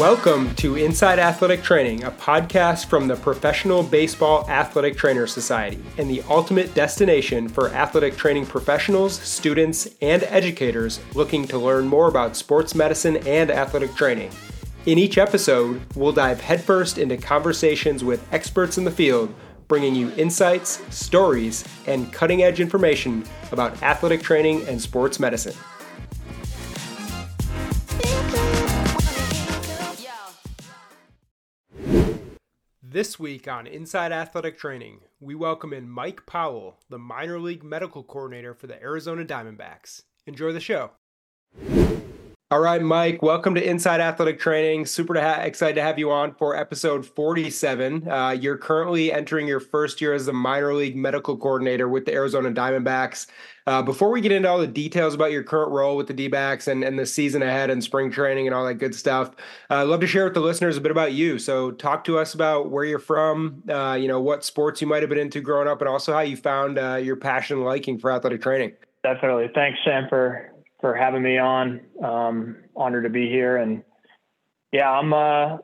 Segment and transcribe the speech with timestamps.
[0.00, 6.08] Welcome to Inside Athletic Training, a podcast from the Professional Baseball Athletic Trainer Society and
[6.08, 12.34] the ultimate destination for athletic training professionals, students, and educators looking to learn more about
[12.34, 14.30] sports medicine and athletic training.
[14.86, 19.34] In each episode, we'll dive headfirst into conversations with experts in the field,
[19.68, 23.22] bringing you insights, stories, and cutting edge information
[23.52, 25.54] about athletic training and sports medicine.
[32.92, 38.02] This week on Inside Athletic Training, we welcome in Mike Powell, the minor league medical
[38.02, 40.02] coordinator for the Arizona Diamondbacks.
[40.26, 40.90] Enjoy the show.
[42.52, 44.84] All right, Mike, welcome to Inside Athletic Training.
[44.84, 48.10] Super to ha- excited to have you on for episode 47.
[48.10, 52.12] Uh, you're currently entering your first year as the minor league medical coordinator with the
[52.12, 53.28] Arizona Diamondbacks.
[53.68, 56.26] Uh, before we get into all the details about your current role with the D
[56.26, 59.28] backs and, and the season ahead and spring training and all that good stuff,
[59.70, 61.38] uh, I'd love to share with the listeners a bit about you.
[61.38, 65.04] So, talk to us about where you're from, uh, you know, what sports you might
[65.04, 67.96] have been into growing up, and also how you found uh, your passion and liking
[67.96, 68.72] for athletic training.
[69.04, 69.50] Definitely.
[69.54, 70.49] Thanks, Sam, for
[70.80, 71.80] for having me on.
[72.02, 73.82] Um, honored to be here, and
[74.72, 75.58] yeah, I'm uh,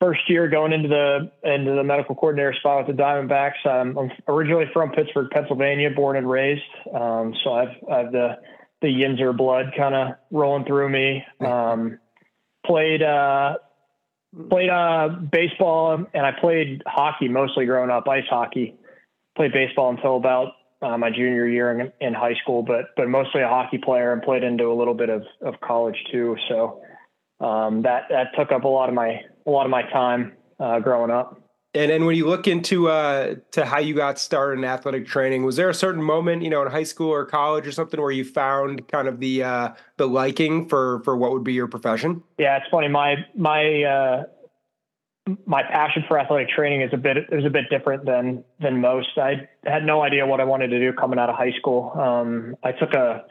[0.00, 3.64] first year going into the into the medical coordinator spot with the Diamondbacks.
[3.66, 6.62] Um, I'm originally from Pittsburgh, Pennsylvania, born and raised.
[6.92, 8.36] Um, so I've I've the
[8.82, 11.22] the Yinzer blood kind of rolling through me.
[11.40, 11.98] Um,
[12.66, 13.56] played uh,
[14.48, 18.76] played uh, baseball and I played hockey mostly growing up, ice hockey.
[19.36, 23.42] Played baseball until about uh, my junior year in, in, high school, but but mostly
[23.42, 26.36] a hockey player and played into a little bit of, of college too.
[26.48, 26.80] So
[27.40, 30.80] um, that that took up a lot of my a lot of my time uh,
[30.80, 31.40] growing up.
[31.72, 35.44] And then when you look into uh, to how you got started in athletic training,
[35.44, 38.10] was there a certain moment, you know, in high school or college or something where
[38.10, 42.24] you found kind of the uh, the liking for for what would be your profession?
[42.38, 42.88] Yeah, it's funny.
[42.88, 44.22] My my uh,
[45.46, 49.08] my passion for athletic training is a bit is a bit different than than most.
[49.16, 51.92] I had no idea what I wanted to do coming out of high school.
[51.94, 53.24] Um, I took a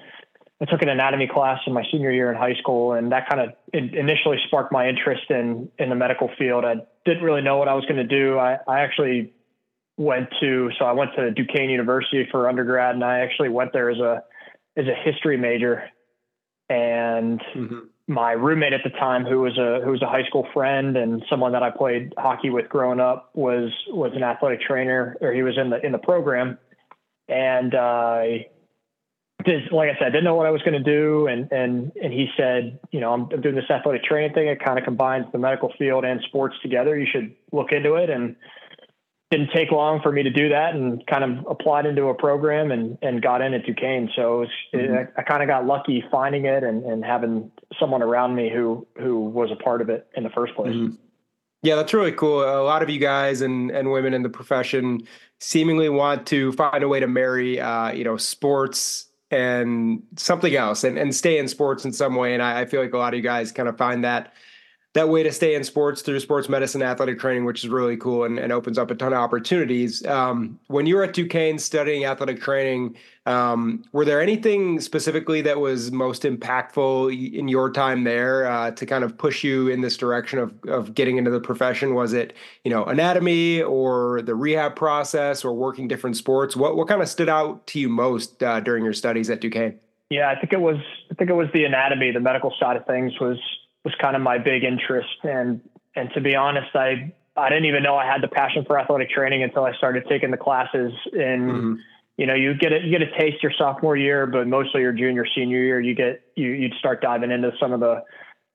[0.61, 3.41] I took an anatomy class in my senior year in high school, and that kind
[3.41, 6.65] of initially sparked my interest in in the medical field.
[6.65, 8.37] I didn't really know what I was going to do.
[8.37, 9.33] I, I actually
[9.97, 13.89] went to so I went to Duquesne University for undergrad, and I actually went there
[13.89, 14.23] as a
[14.77, 15.83] as a history major.
[16.69, 20.47] And mm-hmm my roommate at the time, who was a who was a high school
[20.51, 25.15] friend and someone that I played hockey with growing up, was was an athletic trainer,
[25.21, 26.57] or he was in the in the program,
[27.27, 28.21] and uh,
[29.45, 32.11] did, like I said, didn't know what I was going to do, and and and
[32.11, 34.47] he said, you know, I'm, I'm doing this athletic training thing.
[34.47, 36.97] It kind of combines the medical field and sports together.
[36.97, 38.35] You should look into it, and
[39.31, 42.71] didn't take long for me to do that and kind of applied into a program
[42.71, 44.09] and, and got in at Duquesne.
[44.15, 44.93] So it was, mm-hmm.
[44.95, 48.49] it, I, I kind of got lucky finding it and, and having someone around me
[48.51, 50.73] who, who was a part of it in the first place.
[50.73, 50.95] Mm-hmm.
[51.61, 52.41] Yeah, that's really cool.
[52.41, 55.01] A lot of you guys and, and women in the profession
[55.39, 60.83] seemingly want to find a way to marry, uh, you know, sports and something else
[60.83, 62.33] and, and stay in sports in some way.
[62.33, 64.33] And I, I feel like a lot of you guys kind of find that
[64.93, 68.23] that way to stay in sports through sports medicine athletic training which is really cool
[68.23, 70.05] and, and opens up a ton of opportunities.
[70.05, 72.95] Um, when you were at duquesne studying athletic training
[73.29, 78.85] um, were there anything specifically that was most impactful in your time there uh, to
[78.87, 81.93] kind of push you in this direction of, of getting into the profession?
[81.93, 82.33] Was it
[82.63, 86.55] you know anatomy or the rehab process or working different sports?
[86.55, 89.79] What, what kind of stood out to you most uh, during your studies at duquesne?
[90.09, 90.77] Yeah i think it was
[91.11, 92.11] i think it was the anatomy.
[92.11, 93.37] The medical side of things was
[93.83, 95.09] was kind of my big interest.
[95.23, 95.61] And
[95.95, 99.09] and to be honest, I I didn't even know I had the passion for athletic
[99.09, 100.91] training until I started taking the classes.
[101.13, 101.73] And mm-hmm.
[102.17, 104.93] you know, you get it, you get a taste your sophomore year, but mostly your
[104.93, 108.03] junior, senior year, you get you you'd start diving into some of the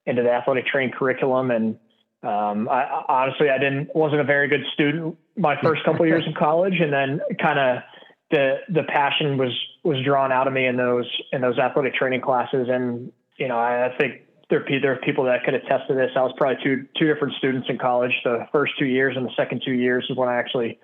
[0.06, 1.50] into the athletic training curriculum.
[1.50, 1.78] And
[2.22, 6.34] um, I honestly, I didn't wasn't a very good student my first couple years in
[6.34, 7.82] college, and then kind of
[8.30, 9.52] the the passion was
[9.82, 12.68] was drawn out of me in those in those athletic training classes.
[12.70, 16.10] And you know, I, I think there, there are people that could attest to this.
[16.16, 18.12] I was probably two two different students in college.
[18.24, 20.78] The first two years and the second two years is when I actually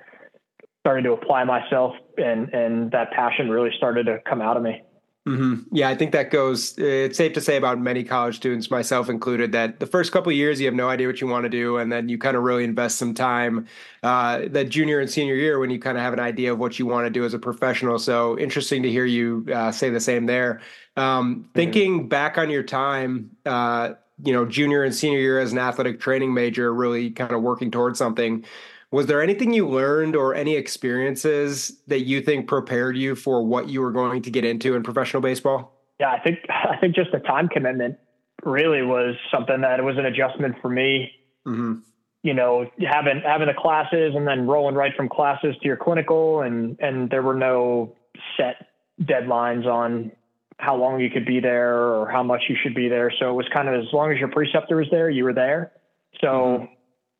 [0.81, 4.83] started to apply myself, and and that passion really started to come out of me.
[5.29, 5.77] Mm-hmm.
[5.77, 6.79] Yeah, I think that goes.
[6.79, 10.59] It's safe to say about many college students, myself included, that the first couple years
[10.61, 12.65] you have no idea what you want to do, and then you kind of really
[12.65, 13.67] invest some time.
[14.03, 16.79] Uh, that junior and senior year, when you kind of have an idea of what
[16.79, 17.99] you want to do as a professional.
[17.99, 20.63] So interesting to hear you uh, say the same there.
[20.97, 21.53] Um, mm-hmm.
[21.53, 23.93] Thinking back on your time, uh,
[24.25, 27.71] you know, junior and senior year as an athletic training major, really kind of working
[27.71, 28.45] towards something.
[28.93, 33.69] Was there anything you learned or any experiences that you think prepared you for what
[33.69, 35.77] you were going to get into in professional baseball?
[36.01, 37.99] Yeah, I think I think just the time commitment
[38.45, 41.13] really was something that was an adjustment for me.
[41.47, 41.75] Mm-hmm.
[42.23, 46.43] You know, having having the classes and then rolling right from classes to your clinical,
[46.43, 47.95] and and there were no
[48.37, 48.67] set
[49.01, 50.13] deadlines on
[50.59, 53.11] how long you could be there or how much you should be there.
[53.19, 55.73] So it was kind of as long as your preceptor was there, you were there.
[56.21, 56.65] So, mm-hmm.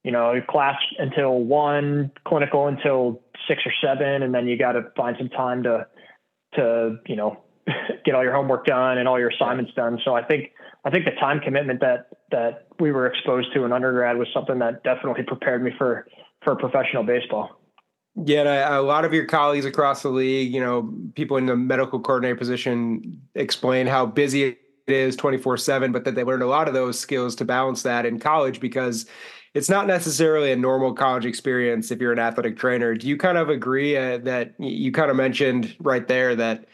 [0.05, 4.85] You know, class until one, clinical until six or seven, and then you got to
[4.97, 5.87] find some time to
[6.55, 7.43] to you know
[8.05, 9.99] get all your homework done and all your assignments done.
[10.05, 10.53] So I think
[10.85, 14.59] I think the time commitment that that we were exposed to in undergrad was something
[14.61, 16.07] that definitely prepared me for
[16.43, 17.61] for professional baseball.
[18.17, 22.01] Yeah, a lot of your colleagues across the league, you know, people in the medical
[22.01, 26.67] coordinator position explain how busy it is 24 7, but that they learned a lot
[26.67, 29.07] of those skills to balance that in college because
[29.55, 32.95] it's not necessarily a normal college experience if you're an athletic trainer.
[32.95, 36.67] Do you kind of agree uh, that you kind of mentioned right there that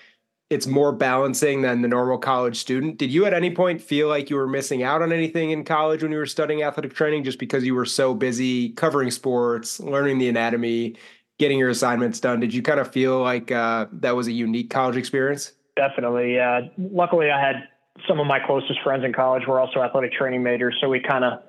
[0.48, 2.98] it's more balancing than the normal college student.
[2.98, 6.02] Did you at any point feel like you were missing out on anything in college
[6.02, 10.18] when you were studying athletic training just because you were so busy covering sports, learning
[10.18, 10.94] the anatomy,
[11.38, 12.38] getting your assignments done?
[12.38, 15.52] Did you kind of feel like uh, that was a unique college experience?
[15.74, 16.36] Definitely.
[16.36, 16.60] Yeah.
[16.78, 17.68] Luckily, I had
[18.06, 21.24] some of my closest friends in college were also athletic training majors, so we kind
[21.24, 21.40] of,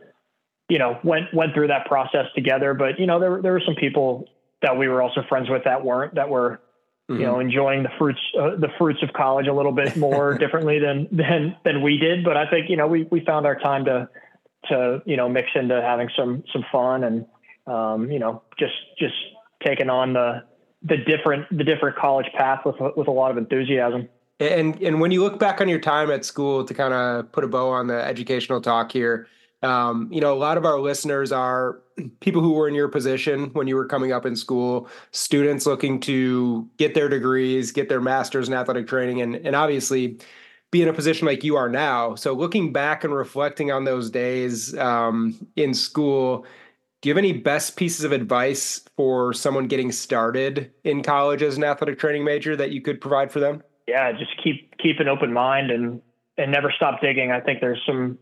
[0.69, 2.73] you know, went went through that process together.
[2.73, 4.27] But you know, there there were some people
[4.61, 6.59] that we were also friends with that weren't that were
[7.09, 7.19] mm-hmm.
[7.19, 7.41] you know, mm-hmm.
[7.41, 11.55] enjoying the fruits uh, the fruits of college a little bit more differently than than
[11.63, 12.23] than we did.
[12.23, 14.09] But I think you know we we found our time to
[14.69, 17.25] to you know mix into having some some fun and
[17.65, 19.15] um, you know just just
[19.65, 20.43] taking on the
[20.83, 24.09] the different the different college path with with a lot of enthusiasm.
[24.39, 27.43] And and when you look back on your time at school to kind of put
[27.43, 29.27] a bow on the educational talk here,
[29.63, 31.81] um, you know, a lot of our listeners are
[32.19, 35.99] people who were in your position when you were coming up in school, students looking
[36.01, 40.19] to get their degrees, get their masters in athletic training, and and obviously
[40.69, 42.13] be in a position like you are now.
[42.15, 46.45] So looking back and reflecting on those days um, in school,
[47.01, 51.55] do you have any best pieces of advice for someone getting started in college as
[51.55, 53.63] an athletic training major that you could provide for them?
[53.87, 56.01] Yeah, just keep keep an open mind and
[56.37, 57.31] and never stop digging.
[57.31, 58.17] I think there's some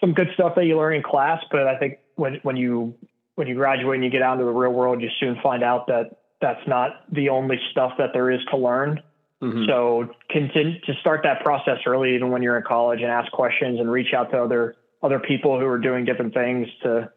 [0.00, 2.94] some good stuff that you learn in class, but I think when when you
[3.34, 5.86] when you graduate and you get out into the real world, you soon find out
[5.86, 9.02] that that's not the only stuff that there is to learn.
[9.42, 9.64] Mm-hmm.
[9.66, 13.80] So continue to start that process early, even when you're in college, and ask questions
[13.80, 17.10] and reach out to other other people who are doing different things to,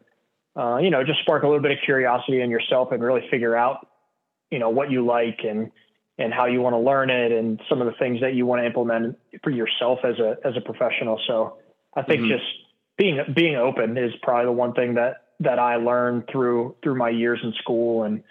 [0.56, 3.54] uh, you know, just spark a little bit of curiosity in yourself and really figure
[3.54, 3.86] out,
[4.50, 5.70] you know, what you like and
[6.16, 8.62] and how you want to learn it and some of the things that you want
[8.62, 11.20] to implement for yourself as a as a professional.
[11.26, 11.58] So
[11.94, 12.38] I think mm-hmm.
[12.38, 12.63] just
[12.96, 17.10] being being open is probably the one thing that that I learned through through my
[17.10, 18.22] years in school and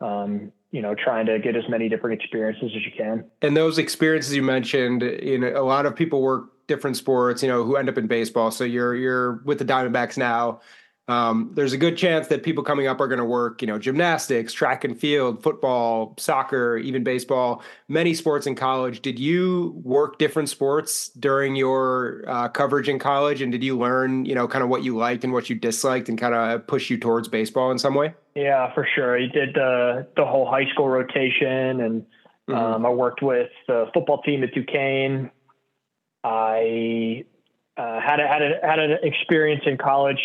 [0.00, 3.24] um, you know trying to get as many different experiences as you can.
[3.42, 7.48] And those experiences you mentioned, you know, a lot of people work different sports, you
[7.48, 8.50] know, who end up in baseball.
[8.50, 10.60] So you're you're with the Diamondbacks now
[11.08, 13.78] um, there's a good chance that people coming up are going to work, you know,
[13.78, 19.00] gymnastics, track and field, football, soccer, even baseball, many sports in college.
[19.00, 23.40] Did you work different sports during your uh, coverage in college?
[23.40, 26.10] And did you learn, you know, kind of what you liked and what you disliked
[26.10, 28.12] and kind of push you towards baseball in some way?
[28.34, 29.16] Yeah, for sure.
[29.16, 32.54] I did the, the whole high school rotation and mm-hmm.
[32.54, 35.30] um, I worked with the football team at Duquesne.
[36.22, 37.24] I
[37.78, 40.20] uh, had a, had a, had an experience in college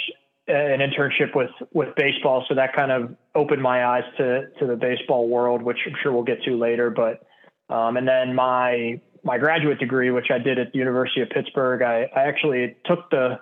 [0.47, 4.75] an internship with with baseball, so that kind of opened my eyes to to the
[4.75, 6.89] baseball world, which I'm sure we'll get to later.
[6.89, 7.25] But
[7.73, 11.81] um, and then my my graduate degree, which I did at the University of Pittsburgh,
[11.81, 13.39] I, I actually took the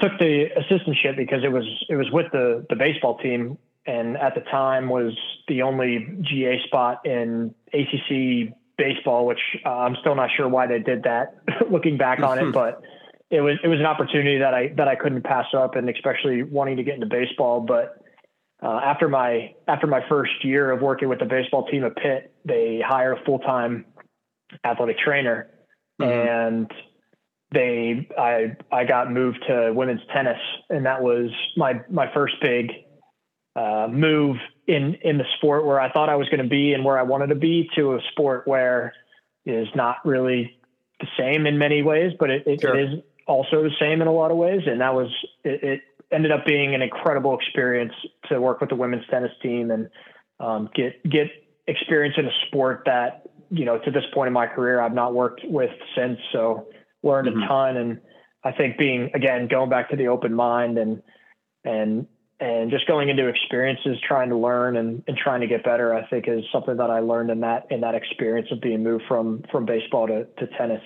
[0.00, 4.34] took the assistantship because it was it was with the the baseball team, and at
[4.34, 5.16] the time was
[5.48, 10.78] the only GA spot in ACC baseball, which uh, I'm still not sure why they
[10.80, 11.36] did that.
[11.70, 12.82] looking back on it, but
[13.30, 16.42] it was it was an opportunity that I that I couldn't pass up, and especially
[16.42, 17.60] wanting to get into baseball.
[17.60, 18.02] But
[18.62, 22.34] uh, after my after my first year of working with the baseball team at Pitt,
[22.44, 23.86] they hired a full time
[24.64, 25.48] athletic trainer,
[26.00, 26.10] mm-hmm.
[26.10, 26.70] and
[27.52, 32.72] they I I got moved to women's tennis, and that was my my first big
[33.54, 36.84] uh, move in in the sport where I thought I was going to be and
[36.84, 38.92] where I wanted to be to a sport where
[39.46, 40.56] is not really
[41.00, 42.78] the same in many ways, but it, it, sure.
[42.78, 44.62] it is also the same in a lot of ways.
[44.66, 45.08] And that was,
[45.44, 47.92] it, it ended up being an incredible experience
[48.28, 49.88] to work with the women's tennis team and
[50.40, 51.28] um, get, get
[51.68, 55.14] experience in a sport that, you know, to this point in my career, I've not
[55.14, 56.18] worked with since.
[56.32, 56.66] So
[57.02, 57.42] learned mm-hmm.
[57.42, 57.76] a ton.
[57.76, 58.00] And
[58.42, 61.02] I think being, again, going back to the open mind and,
[61.64, 62.06] and,
[62.40, 66.06] and just going into experiences, trying to learn and, and trying to get better, I
[66.08, 69.44] think is something that I learned in that, in that experience of being moved from,
[69.52, 70.82] from baseball to, to tennis.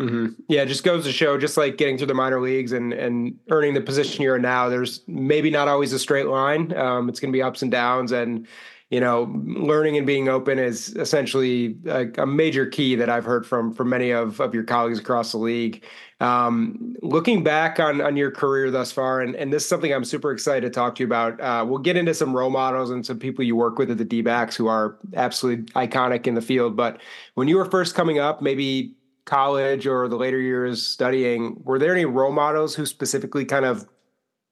[0.00, 0.26] Mm-hmm.
[0.48, 3.38] Yeah, it just goes to show, just like getting through the minor leagues and and
[3.50, 4.68] earning the position you're in now.
[4.68, 6.76] There's maybe not always a straight line.
[6.76, 8.48] Um, it's going to be ups and downs, and
[8.90, 13.46] you know, learning and being open is essentially a, a, major key that I've heard
[13.46, 15.84] from from many of of your colleagues across the league.
[16.20, 20.04] Um, looking back on on your career thus far, and and this is something I'm
[20.04, 21.40] super excited to talk to you about.
[21.40, 24.04] Uh, we'll get into some role models and some people you work with at the
[24.04, 26.76] D-backs who are absolutely iconic in the field.
[26.76, 27.00] But
[27.34, 28.94] when you were first coming up, maybe
[29.24, 33.88] college or the later years studying, were there any role models who specifically kind of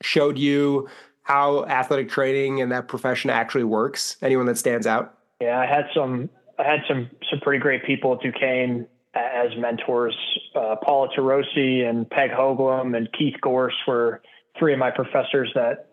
[0.02, 0.88] showed you
[1.22, 4.16] how athletic training and that profession actually works?
[4.22, 5.18] Anyone that stands out?
[5.40, 6.30] Yeah, I had some.
[6.58, 10.16] I had some some pretty great people at Duquesne as mentors.
[10.54, 14.22] Uh, Paula Taurasi and Peg Hoagland and Keith Gorse were
[14.58, 15.88] three of my professors that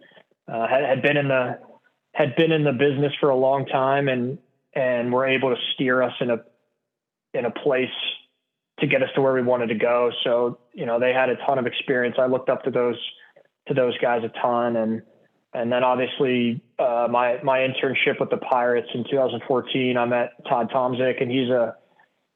[0.51, 1.59] uh, had, had been in the
[2.13, 4.37] had been in the business for a long time and
[4.75, 6.37] and were able to steer us in a
[7.33, 7.89] in a place
[8.79, 10.11] to get us to where we wanted to go.
[10.23, 12.15] So, you know, they had a ton of experience.
[12.19, 12.97] I looked up to those
[13.67, 15.01] to those guys a ton and
[15.53, 20.71] and then obviously uh, my my internship with the Pirates in 2014, I met Todd
[20.71, 21.75] Tomczyk and he's a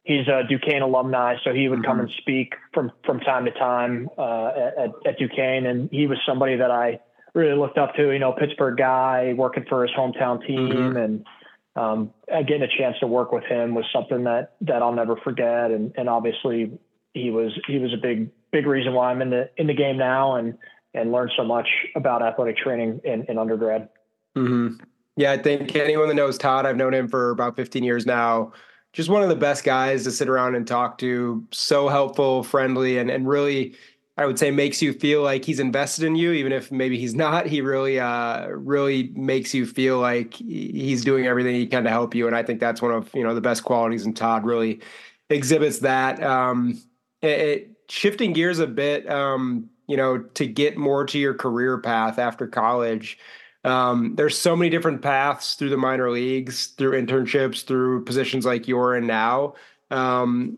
[0.04, 1.86] he's a Duquesne alumni, so he would mm-hmm.
[1.86, 6.18] come and speak from from time to time uh, at, at Duquesne, and he was
[6.26, 7.00] somebody that I
[7.34, 8.12] really looked up to.
[8.12, 10.98] You know, Pittsburgh guy working for his hometown team, mm-hmm.
[10.98, 11.26] and
[11.76, 15.72] um, getting a chance to work with him was something that that I'll never forget.
[15.72, 16.78] And and obviously
[17.14, 19.98] he was he was a big big reason why I'm in the in the game
[19.98, 20.58] now and
[20.94, 23.90] and learned so much about athletic training in, in undergrad.
[24.38, 24.84] Mm-hmm.
[25.16, 28.52] Yeah, I think anyone that knows Todd, I've known him for about 15 years now.
[28.94, 31.44] Just one of the best guys to sit around and talk to.
[31.52, 33.76] So helpful, friendly, and and really
[34.18, 37.16] I would say makes you feel like he's invested in you, even if maybe he's
[37.16, 37.48] not.
[37.48, 42.14] He really, uh, really makes you feel like he's doing everything he can to help
[42.14, 42.28] you.
[42.28, 44.06] And I think that's one of you know the best qualities.
[44.06, 44.82] And Todd really
[45.30, 46.22] exhibits that.
[46.22, 46.80] Um,
[47.22, 51.78] it, it, shifting gears a bit, um, you know, to get more to your career
[51.78, 53.18] path after college.
[53.64, 58.68] Um, there's so many different paths through the minor leagues, through internships, through positions like
[58.68, 59.56] you're in now.
[59.92, 60.58] Um,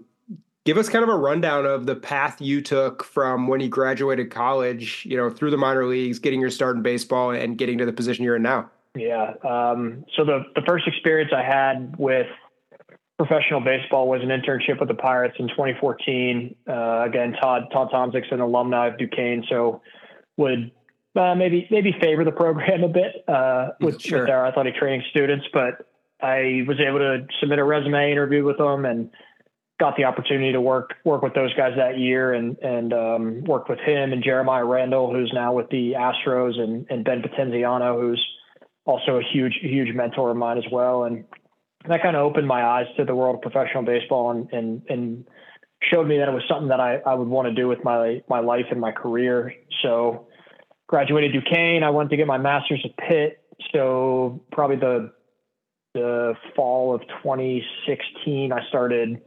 [0.65, 4.31] give us kind of a rundown of the path you took from when you graduated
[4.31, 7.85] college, you know, through the minor leagues, getting your start in baseball and getting to
[7.85, 8.69] the position you're in now.
[8.95, 9.33] Yeah.
[9.43, 12.27] Um, so the, the first experience I had with
[13.17, 16.55] professional baseball was an internship with the Pirates in 2014.
[16.67, 19.43] Uh, again, Todd, Todd Tomczyk's an alumni of Duquesne.
[19.47, 19.81] So
[20.37, 20.71] would
[21.15, 24.21] uh, maybe, maybe favor the program a bit uh, with, sure.
[24.21, 25.87] with our athletic training students, but
[26.21, 29.11] I was able to submit a resume interview with them and
[29.79, 33.69] got the opportunity to work work with those guys that year and and um, worked
[33.69, 38.23] with him and Jeremiah Randall, who's now with the Astros, and and Ben Potenziano, who's
[38.85, 41.03] also a huge huge mentor of mine as well.
[41.03, 41.25] And
[41.87, 45.27] that kind of opened my eyes to the world of professional baseball and and and
[45.91, 48.21] showed me that it was something that I, I would want to do with my
[48.29, 49.53] my life and my career.
[49.81, 50.27] So
[50.87, 51.83] graduated Duquesne.
[51.83, 53.41] I went to get my master's at Pitt.
[53.73, 55.11] So probably the
[55.93, 59.21] the fall of 2016, I started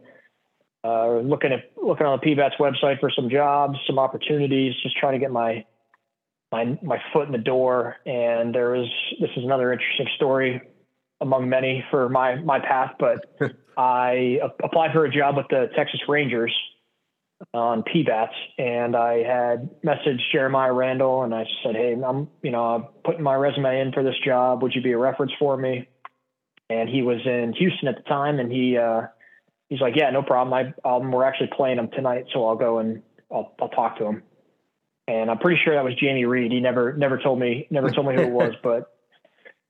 [0.84, 5.14] uh, looking at looking on the PBATS website for some jobs, some opportunities, just trying
[5.14, 5.64] to get my
[6.52, 7.96] my my foot in the door.
[8.06, 8.88] And there was
[9.20, 10.62] this is another interesting story
[11.20, 13.38] among many for my my path, but
[13.76, 16.54] I applied for a job with the Texas Rangers
[17.54, 22.64] on PBATS, and I had messaged Jeremiah Randall, and I said, "Hey, I'm you know
[22.64, 24.62] I'm putting my resume in for this job.
[24.62, 25.88] Would you be a reference for me?"
[26.70, 29.02] And he was in Houston at the time, and he uh,
[29.68, 30.74] he's like, yeah, no problem.
[30.84, 34.06] I, um, we're actually playing him tonight, so I'll go and I'll, I'll talk to
[34.06, 34.22] him.
[35.06, 36.52] And I'm pretty sure that was Jamie Reed.
[36.52, 38.92] He never, never told me, never told me who it was, but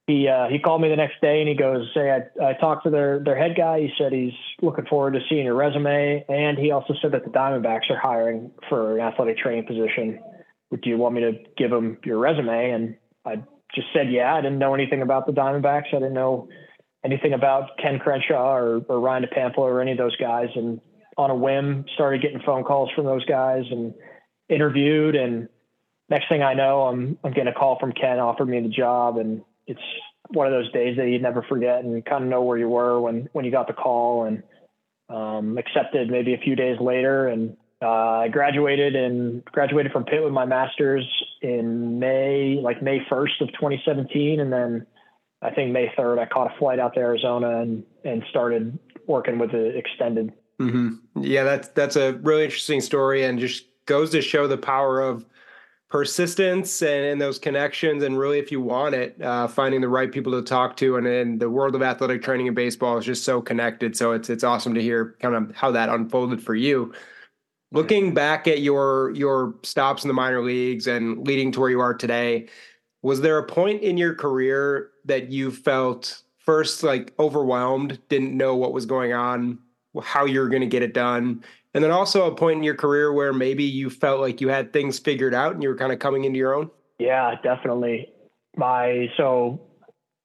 [0.06, 2.84] he, uh, he called me the next day and he goes, say, I, I talked
[2.84, 3.80] to their, their head guy.
[3.80, 6.24] He said, he's looking forward to seeing your resume.
[6.28, 10.20] And he also said that the Diamondbacks are hiring for an athletic training position.
[10.70, 12.70] Do you want me to give him your resume?
[12.70, 13.42] And I
[13.74, 15.88] just said, yeah, I didn't know anything about the Diamondbacks.
[15.92, 16.48] I didn't know
[17.04, 20.48] anything about Ken Crenshaw or, or Ryan DiPanfilo or any of those guys.
[20.54, 20.80] And
[21.16, 23.94] on a whim, started getting phone calls from those guys and
[24.48, 25.16] interviewed.
[25.16, 25.48] And
[26.08, 29.18] next thing I know, I'm I'm getting a call from Ken, offered me the job,
[29.18, 29.80] and it's
[30.28, 33.00] one of those days that you never forget and kind of know where you were
[33.00, 34.42] when when you got the call and
[35.08, 37.86] um, accepted maybe a few days later and uh,
[38.24, 41.06] I graduated and graduated from Pitt with my master's
[41.42, 44.40] in May, like May 1st of 2017.
[44.40, 44.86] And then
[45.40, 49.38] I think May 3rd, I caught a flight out to Arizona and, and started working
[49.38, 50.32] with the extended.
[50.60, 51.22] Mm-hmm.
[51.22, 55.24] Yeah, that's, that's a really interesting story and just goes to show the power of
[55.88, 58.02] persistence and, and those connections.
[58.02, 61.06] And really, if you want it, uh, finding the right people to talk to and,
[61.06, 63.96] and the world of athletic training and baseball is just so connected.
[63.96, 66.92] So it's, it's awesome to hear kind of how that unfolded for you.
[67.70, 71.80] Looking back at your your stops in the minor leagues and leading to where you
[71.80, 72.48] are today,
[73.02, 78.56] was there a point in your career that you felt first like overwhelmed, didn't know
[78.56, 79.58] what was going on,
[80.02, 82.74] how you were going to get it done, and then also a point in your
[82.74, 85.92] career where maybe you felt like you had things figured out and you were kind
[85.92, 86.70] of coming into your own?
[86.98, 88.08] Yeah, definitely.
[88.56, 89.60] My so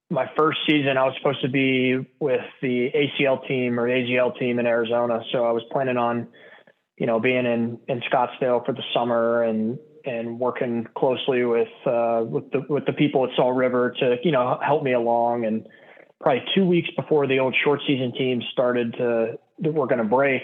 [0.09, 4.59] my first season, I was supposed to be with the ACL team or AGL team
[4.59, 5.21] in Arizona.
[5.31, 6.27] So I was planning on,
[6.97, 12.23] you know, being in in Scottsdale for the summer and and working closely with uh,
[12.25, 15.45] with the with the people at Salt River to you know help me along.
[15.45, 15.67] And
[16.19, 20.41] probably two weeks before the old short season team started to we're going to break,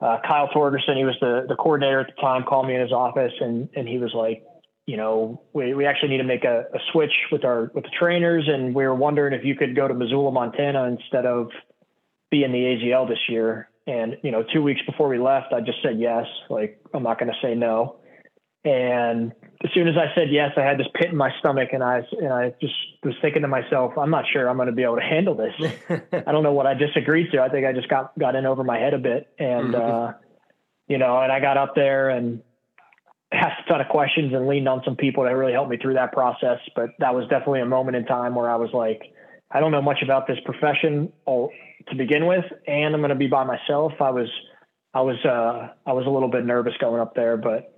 [0.00, 2.92] uh, Kyle Torgerson, he was the the coordinator at the time, called me in his
[2.92, 4.42] office and and he was like,
[4.86, 7.90] you know, we, we actually need to make a, a switch with our with the
[7.98, 11.50] trainers, and we were wondering if you could go to Missoula, Montana, instead of
[12.30, 13.68] being the AGL this year.
[13.86, 16.26] And you know, two weeks before we left, I just said yes.
[16.48, 18.00] Like I'm not going to say no.
[18.64, 19.32] And
[19.64, 22.02] as soon as I said yes, I had this pit in my stomach, and I
[22.18, 24.96] and I just was thinking to myself, I'm not sure I'm going to be able
[24.96, 25.54] to handle this.
[26.12, 27.40] I don't know what I disagreed to.
[27.40, 29.80] I think I just got got in over my head a bit, and mm-hmm.
[29.80, 30.12] uh,
[30.88, 32.42] you know, and I got up there and
[33.32, 35.94] asked a ton of questions and leaned on some people that really helped me through
[35.94, 36.58] that process.
[36.76, 39.00] But that was definitely a moment in time where I was like,
[39.50, 43.26] I don't know much about this profession to begin with, and I'm going to be
[43.26, 43.92] by myself.
[44.00, 44.28] I was,
[44.92, 47.72] I was, uh, I was a little bit nervous going up there, but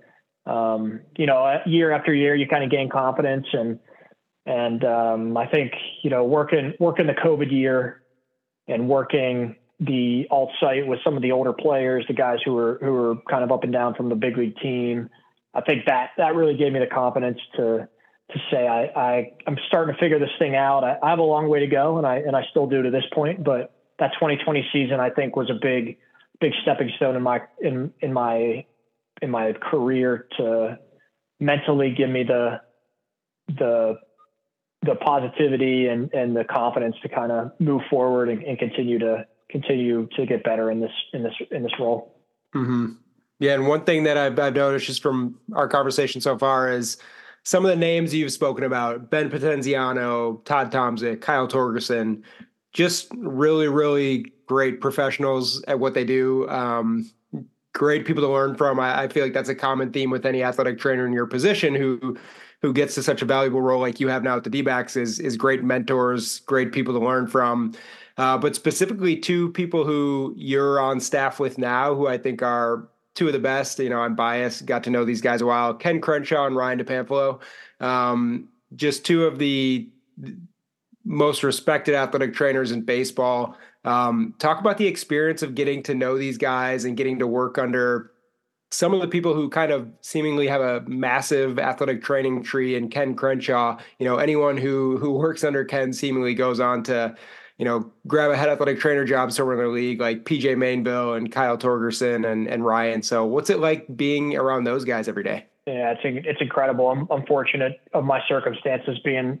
[0.45, 3.79] um, you know, year after year, you kind of gain confidence, and
[4.45, 5.71] and um, I think
[6.03, 8.03] you know, working working the COVID year
[8.67, 12.77] and working the alt site with some of the older players, the guys who were
[12.81, 15.09] who were kind of up and down from the big league team.
[15.53, 17.87] I think that that really gave me the confidence to
[18.31, 20.83] to say I, I I'm starting to figure this thing out.
[20.83, 22.91] I, I have a long way to go, and I and I still do to
[22.91, 23.43] this point.
[23.43, 25.97] But that 2020 season, I think, was a big
[26.39, 28.65] big stepping stone in my in in my
[29.23, 30.77] in my career to
[31.39, 32.61] mentally give me the
[33.47, 33.95] the
[34.85, 39.25] the positivity and and the confidence to kind of move forward and, and continue to
[39.49, 42.19] continue to get better in this in this in this role.
[42.53, 42.93] Mm-hmm.
[43.39, 46.97] Yeah, and one thing that I've, I've noticed just from our conversation so far is
[47.43, 52.23] some of the names you've spoken about: Ben Potenziano, Todd Tomczyk, Kyle Torgerson,
[52.73, 56.47] just really, really great professionals at what they do.
[56.49, 57.09] Um,
[57.73, 58.79] great people to learn from.
[58.79, 61.75] I, I, feel like that's a common theme with any athletic trainer in your position
[61.75, 62.17] who
[62.61, 65.19] who gets to such a valuable role like you have now at the D-backs is
[65.19, 67.73] is great mentors, great people to learn from.
[68.17, 72.87] Uh, but specifically, two people who you're on staff with now, who I think are
[73.15, 73.79] two of the best.
[73.79, 74.65] You know, I'm biased.
[74.65, 75.73] Got to know these guys a while.
[75.73, 77.41] Ken Crenshaw and Ryan DiPanfilo.
[77.79, 79.89] Um, just two of the
[81.05, 83.57] most respected athletic trainers in baseball.
[83.85, 87.57] Um, talk about the experience of getting to know these guys and getting to work
[87.57, 88.11] under
[88.71, 92.89] some of the people who kind of seemingly have a massive athletic training tree and
[92.89, 97.15] Ken Crenshaw, you know, anyone who who works under Ken seemingly goes on to
[97.57, 101.15] you know, grab a head athletic trainer job somewhere in the league like PJ Mainville
[101.15, 103.01] and Kyle Torgerson and, and Ryan.
[103.03, 105.45] So what's it like being around those guys every day?
[105.67, 106.89] Yeah, it's it's incredible.
[106.89, 109.39] I'm, I'm fortunate of my circumstances being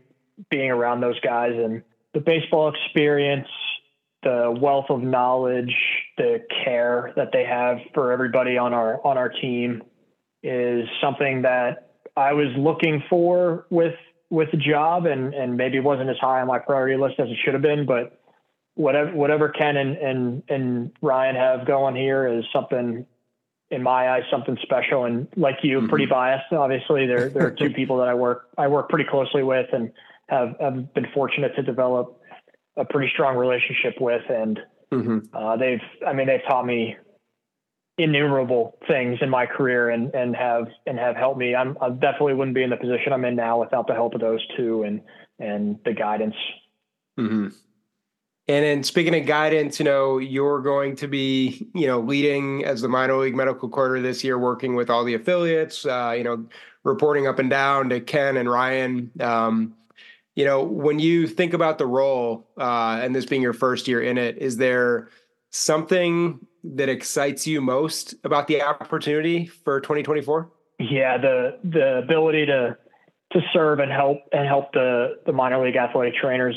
[0.49, 3.47] being around those guys and the baseball experience,
[4.23, 5.75] the wealth of knowledge,
[6.17, 9.83] the care that they have for everybody on our on our team
[10.41, 13.95] is something that I was looking for with
[14.29, 17.37] with the job and and maybe wasn't as high on my priority list as it
[17.43, 18.19] should have been, but
[18.75, 23.05] whatever whatever Ken and and and Ryan have going here is something
[23.69, 25.87] in my eyes something special and like you mm-hmm.
[25.87, 29.41] pretty biased obviously there there are two people that I work I work pretty closely
[29.41, 29.91] with and
[30.29, 32.19] have, have been fortunate to develop
[32.77, 34.59] a pretty strong relationship with and
[34.91, 35.19] mm-hmm.
[35.35, 36.97] uh, they've I mean they've taught me
[37.97, 41.55] innumerable things in my career and and have and have helped me.
[41.55, 44.21] I'm I definitely wouldn't be in the position I'm in now without the help of
[44.21, 45.01] those two and
[45.39, 46.35] and the guidance.
[47.19, 47.49] Mm-hmm.
[48.45, 52.81] And then speaking of guidance, you know, you're going to be, you know, leading as
[52.81, 56.45] the minor league medical coordinator this year, working with all the affiliates, uh, you know,
[56.83, 59.11] reporting up and down to Ken and Ryan.
[59.21, 59.75] Um,
[60.35, 64.01] you know, when you think about the role uh, and this being your first year
[64.01, 65.09] in it, is there
[65.51, 70.51] something that excites you most about the opportunity for 2024?
[70.79, 72.77] Yeah, the the ability to
[73.33, 76.55] to serve and help and help the the minor league athletic trainers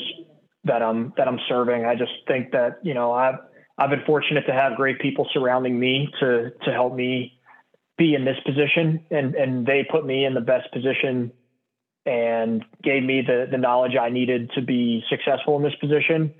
[0.63, 1.85] that I'm that I'm serving.
[1.85, 3.35] I just think that you know I've
[3.77, 7.39] I've been fortunate to have great people surrounding me to to help me
[7.97, 11.31] be in this position, and and they put me in the best position
[12.07, 16.33] and gave me the the knowledge I needed to be successful in this position.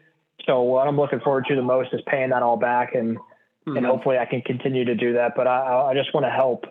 [0.46, 3.78] So what I'm looking forward to the most is paying that all back and mm-hmm.
[3.78, 5.34] and hopefully I can continue to do that.
[5.36, 6.66] But I, I just want to help.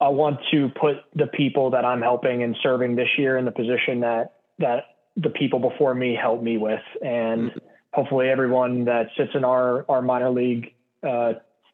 [0.00, 3.50] I want to put the people that I'm helping and serving this year in the
[3.50, 4.84] position that that
[5.16, 7.58] the people before me helped me with, and mm-hmm.
[7.92, 10.72] hopefully everyone that sits in our our minor league
[11.06, 11.32] uh,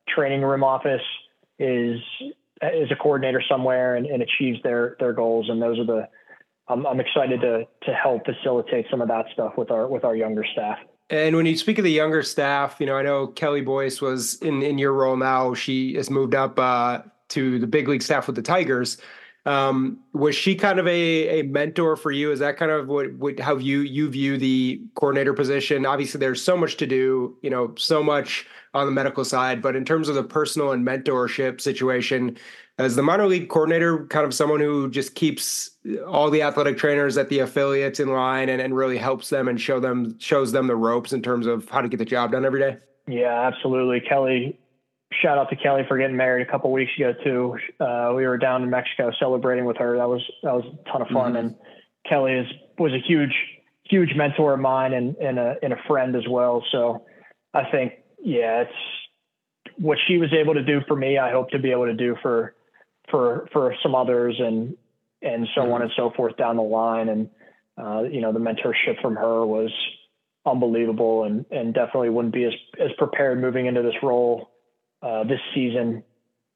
[0.09, 1.03] training room office
[1.59, 2.01] is
[2.63, 5.51] is a coordinator somewhere and, and achieves their their goals.
[5.51, 6.09] And those are the
[6.69, 10.17] I'm, I'm excited to to help facilitate some of that stuff with our with our
[10.17, 10.79] younger staff.
[11.09, 14.35] And when you speak of the younger staff, you know, I know Kelly Boyce was
[14.37, 15.55] in in your role now.
[15.55, 18.99] She has moved up uh, to the big league staff with the Tigers.
[19.47, 22.33] Um, was she kind of a, a mentor for you?
[22.33, 25.87] Is that kind of what, what how you you view the coordinator position?
[25.87, 29.77] Obviously, there's so much to do, you know, so much on the medical side, but
[29.77, 32.37] in terms of the personal and mentorship situation,
[32.79, 35.71] as the minor league coordinator, kind of someone who just keeps
[36.07, 39.61] all the athletic trainers at the affiliates in line and, and really helps them and
[39.61, 42.45] show them shows them the ropes in terms of how to get the job done
[42.45, 42.77] every day?
[43.07, 44.01] Yeah, absolutely.
[44.01, 44.59] Kelly,
[45.13, 47.57] shout out to Kelly for getting married a couple weeks ago too.
[47.81, 49.97] Uh, we were down in Mexico celebrating with her.
[49.97, 51.33] That was that was a ton of fun.
[51.33, 51.37] Mm-hmm.
[51.37, 51.55] And
[52.09, 52.47] Kelly is
[52.79, 53.35] was a huge
[53.85, 56.65] huge mentor of mine and and a and a friend as well.
[56.73, 57.07] So
[57.55, 58.73] I think yeah, it's
[59.79, 61.19] what she was able to do for me.
[61.19, 62.55] I hope to be able to do for
[63.11, 64.77] for for some others and
[65.23, 65.73] and so mm-hmm.
[65.73, 67.09] on and so forth down the line.
[67.09, 67.31] And
[67.79, 69.73] uh, you know, the mentorship from her was
[70.45, 74.51] unbelievable, and and definitely wouldn't be as as prepared moving into this role
[75.07, 76.03] uh, this season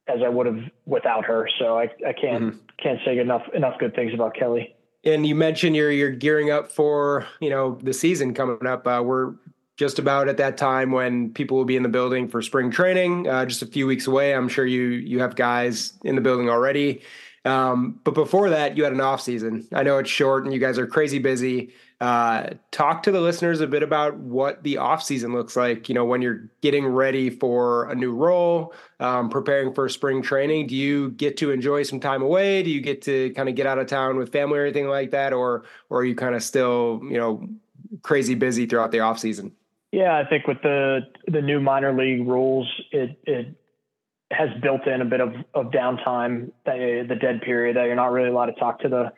[0.08, 1.48] as I would have without her.
[1.58, 2.58] So I I can't mm-hmm.
[2.82, 4.74] can't say enough enough good things about Kelly.
[5.04, 8.86] And you mentioned you're you're gearing up for you know the season coming up.
[8.86, 9.34] Uh, we're
[9.76, 13.28] just about at that time when people will be in the building for spring training.
[13.28, 14.34] Uh, just a few weeks away.
[14.34, 17.02] I'm sure you you have guys in the building already.
[17.44, 19.66] Um, but before that, you had an off season.
[19.72, 21.72] I know it's short and you guys are crazy busy.
[22.00, 25.86] Uh, talk to the listeners a bit about what the off season looks like.
[25.88, 30.68] You know, when you're getting ready for a new role, um, preparing for spring training.
[30.68, 32.62] Do you get to enjoy some time away?
[32.62, 35.10] Do you get to kind of get out of town with family or anything like
[35.10, 37.46] that, or or are you kind of still you know
[38.02, 39.52] crazy busy throughout the off season?
[39.92, 43.54] Yeah, I think with the the new minor league rules, it it
[44.30, 48.12] has built in a bit of, of downtime, the, the dead period that you're not
[48.12, 49.12] really allowed to talk to the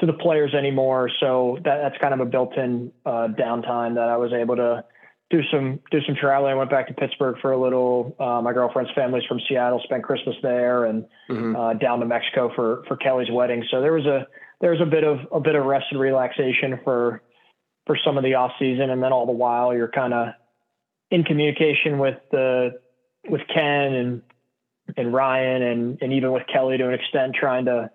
[0.00, 1.10] to the players anymore.
[1.20, 4.84] So that, that's kind of a built-in uh, downtime that I was able to
[5.30, 6.52] do some do some traveling.
[6.52, 8.14] I went back to Pittsburgh for a little.
[8.18, 11.56] Uh, my girlfriend's family's from Seattle, spent Christmas there, and mm-hmm.
[11.56, 13.64] uh, down to Mexico for for Kelly's wedding.
[13.70, 14.26] So there was a
[14.60, 17.22] there was a bit of a bit of rest and relaxation for
[17.86, 20.28] for some of the off season, and then all the while you're kind of
[21.10, 22.78] in communication with the
[23.28, 24.22] with Ken and
[24.96, 27.90] and Ryan and and even with Kelly to an extent, trying to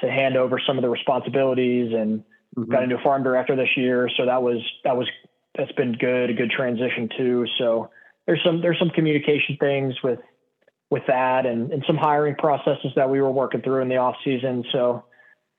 [0.00, 2.20] to hand over some of the responsibilities and
[2.56, 2.70] mm-hmm.
[2.70, 5.08] got a new farm director this year, so that was that was
[5.56, 7.46] that's been good, a good transition too.
[7.58, 7.90] So
[8.26, 10.20] there's some there's some communication things with
[10.90, 14.16] with that and, and some hiring processes that we were working through in the off
[14.24, 14.64] season.
[14.72, 15.04] So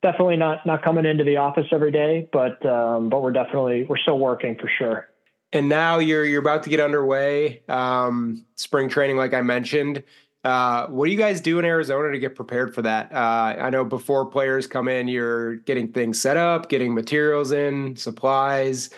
[0.02, 3.98] definitely not not coming into the office every day, but um, but we're definitely we're
[3.98, 5.10] still working for sure.
[5.52, 7.64] And now you're you're about to get underway.
[7.68, 10.04] Um, spring training, like I mentioned.
[10.44, 13.12] Uh, what do you guys do in Arizona to get prepared for that?
[13.12, 17.96] Uh, I know before players come in, you're getting things set up, getting materials in,
[17.98, 18.90] supplies.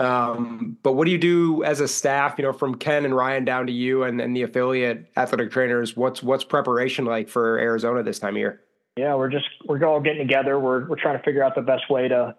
[0.00, 2.34] Um, but what do you do as a staff?
[2.38, 5.96] You know, from Ken and Ryan down to you and, and the affiliate athletic trainers.
[5.96, 8.60] What's what's preparation like for Arizona this time of year?
[8.96, 10.58] Yeah, we're just we're all getting together.
[10.58, 12.34] We're we're trying to figure out the best way to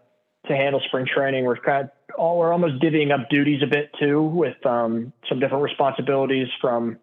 [0.47, 1.45] to handle spring training.
[1.45, 5.39] We're kind of all we're almost divvying up duties a bit too, with um, some
[5.39, 6.97] different responsibilities from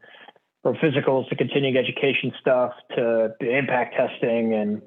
[0.66, 4.82] from physicals to continuing education stuff to impact testing and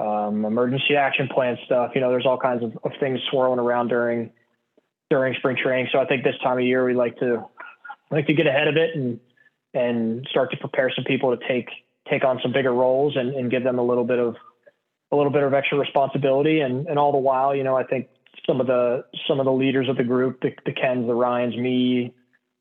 [0.00, 1.90] um, emergency action plan stuff.
[1.94, 4.30] You know, there's all kinds of, of things swirling around during
[5.10, 5.88] during spring training.
[5.92, 7.44] So I think this time of year we like to
[8.10, 9.20] like to get ahead of it and
[9.74, 11.68] and start to prepare some people to take
[12.08, 14.34] take on some bigger roles and, and give them a little bit of
[15.12, 18.08] a little bit of extra responsibility and, and all the while, you know, I think
[18.46, 21.54] some of the some of the leaders of the group, the, the Kens, the Ryans,
[21.54, 22.14] me,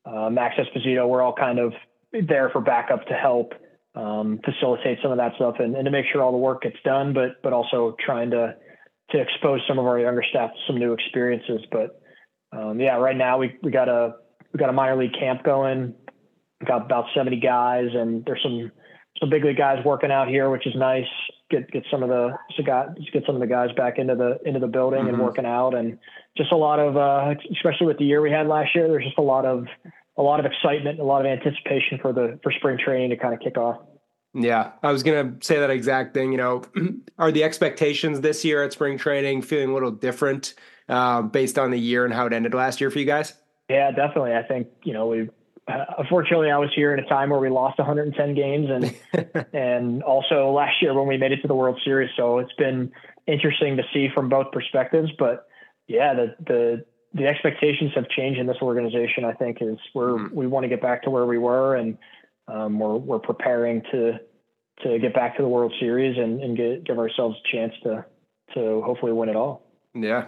[0.06, 1.72] uh, Max Esposito, we're all kind of
[2.12, 3.54] there for backup to help
[3.96, 6.78] um, facilitate some of that stuff and, and to make sure all the work gets
[6.84, 8.56] done, but but also trying to
[9.12, 11.62] to expose some of our younger staff to some new experiences.
[11.72, 12.02] But
[12.52, 14.16] um, yeah, right now we we got a
[14.54, 15.94] we got a minor league camp going.
[16.60, 18.72] We got about 70 guys, and there's some
[19.20, 21.08] some big league guys working out here, which is nice.
[21.50, 24.38] Get get some of the so got, get some of the guys back into the
[24.46, 25.10] into the building mm-hmm.
[25.10, 25.98] and working out, and
[26.36, 28.88] just a lot of uh, especially with the year we had last year.
[28.88, 29.66] There's just a lot of
[30.18, 33.34] a lot of excitement, a lot of anticipation for the for spring training to kind
[33.34, 33.78] of kick off.
[34.34, 36.32] Yeah, I was gonna say that exact thing.
[36.32, 36.64] You know,
[37.20, 40.54] are the expectations this year at spring training feeling a little different
[40.90, 43.34] uh, based on the year and how it ended last year for you guys?
[43.70, 44.34] Yeah, definitely.
[44.34, 45.30] I think you know we
[45.68, 50.04] uh, unfortunately, I was here at a time where we lost 110 games, and and
[50.04, 52.10] also last year when we made it to the World Series.
[52.16, 52.92] So it's been
[53.28, 55.12] interesting to see from both perspectives.
[55.20, 55.48] But
[55.88, 56.86] yeah, the the
[57.18, 59.26] the expectations have changed in this organization.
[59.26, 60.36] I think is we're mm-hmm.
[60.36, 61.98] we want to get back to where we were, and
[62.48, 64.20] um, we're we're preparing to
[64.84, 68.06] to get back to the World Series and, and get, give ourselves a chance to
[68.54, 69.64] to hopefully win it all.
[69.94, 70.28] Yeah.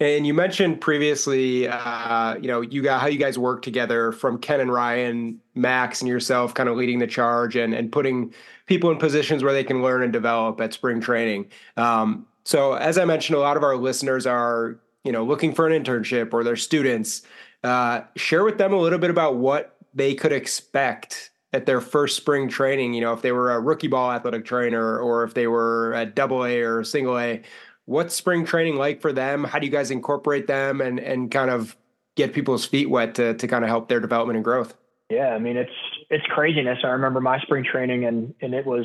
[0.00, 4.38] And you mentioned previously, uh, you know, you got how you guys work together from
[4.38, 8.32] Ken and Ryan, Max, and yourself, kind of leading the charge and and putting
[8.66, 11.50] people in positions where they can learn and develop at spring training.
[11.76, 14.78] Um, so, as I mentioned, a lot of our listeners are,
[15.08, 17.22] you know, looking for an internship or they're students.
[17.64, 22.14] Uh, share with them a little bit about what they could expect at their first
[22.14, 22.92] spring training.
[22.92, 26.04] You know, if they were a rookie ball athletic trainer or if they were a
[26.04, 27.42] double A or single A
[27.88, 29.44] what's spring training like for them?
[29.44, 31.74] How do you guys incorporate them and and kind of
[32.16, 34.74] get people's feet wet to to kind of help their development and growth?
[35.08, 35.72] Yeah, I mean it's
[36.10, 36.80] it's craziness.
[36.84, 38.84] I remember my spring training and and it was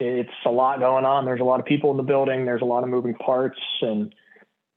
[0.00, 1.26] it's a lot going on.
[1.26, 2.46] There's a lot of people in the building.
[2.46, 4.14] There's a lot of moving parts and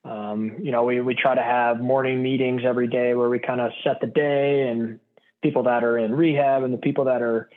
[0.03, 3.61] um, you know, we, we try to have morning meetings every day where we kind
[3.61, 4.99] of set the day and
[5.41, 7.49] people that are in rehab and the people that are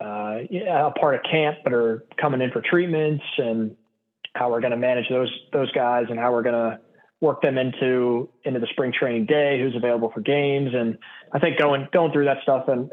[0.00, 3.76] uh, a part of camp but are coming in for treatments and
[4.34, 6.78] how we're going to manage those those guys and how we're going to
[7.20, 10.98] work them into into the spring training day, who's available for games, and
[11.32, 12.90] I think going going through that stuff and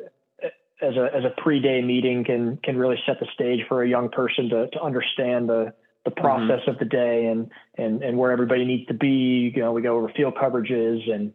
[0.82, 4.10] as a as a pre-day meeting can can really set the stage for a young
[4.10, 5.74] person to to understand the
[6.06, 6.22] the mm-hmm.
[6.22, 6.72] process mm-hmm.
[6.72, 9.52] of the day and and and where everybody needs to be.
[9.56, 11.34] You know, we go over field coverages and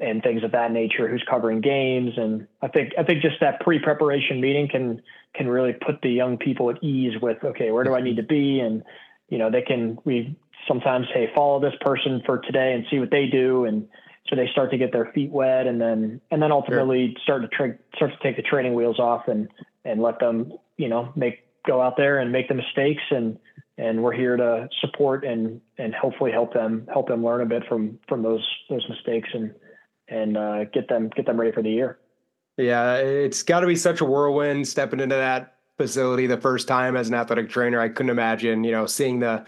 [0.00, 1.08] and things of that nature.
[1.08, 5.02] Who's covering games, and I think I think just that pre-preparation meeting can
[5.34, 8.22] can really put the young people at ease with okay, where do I need to
[8.22, 8.82] be and
[9.32, 10.36] you know, they can, we
[10.68, 13.64] sometimes, hey, follow this person for today and see what they do.
[13.64, 13.88] And
[14.28, 17.22] so they start to get their feet wet and then, and then ultimately sure.
[17.22, 19.48] start to tra- start to take the training wheels off and,
[19.86, 23.38] and let them, you know, make, go out there and make the mistakes and,
[23.78, 27.62] and we're here to support and, and hopefully help them, help them learn a bit
[27.68, 29.54] from, from those, those mistakes and,
[30.08, 31.98] and uh, get them, get them ready for the year.
[32.58, 36.96] Yeah, it's got to be such a whirlwind stepping into that facility the first time
[36.96, 37.80] as an athletic trainer.
[37.80, 39.44] I couldn't imagine, you know, seeing the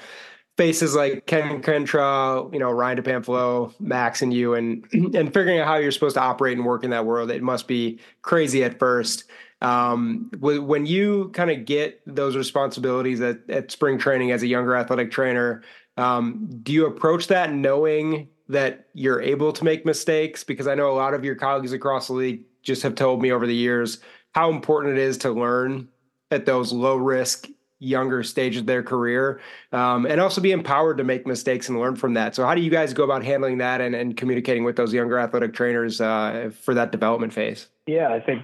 [0.56, 5.66] faces like Ken Crenshaw, you know, Ryan DiPanfilo, Max and you and and figuring out
[5.66, 7.30] how you're supposed to operate and work in that world.
[7.30, 9.24] It must be crazy at first.
[9.64, 14.77] Um, when you kind of get those responsibilities at, at spring training as a younger
[14.77, 15.62] athletic trainer,
[15.96, 20.44] um, do you approach that knowing that you're able to make mistakes?
[20.44, 23.33] Because I know a lot of your colleagues across the league just have told me
[23.33, 24.00] over the years
[24.35, 25.88] how important it is to learn
[26.31, 27.48] at those low risk
[27.79, 29.40] younger stages of their career
[29.72, 32.62] um, and also be empowered to make mistakes and learn from that so how do
[32.62, 36.50] you guys go about handling that and, and communicating with those younger athletic trainers uh,
[36.62, 38.42] for that development phase yeah i think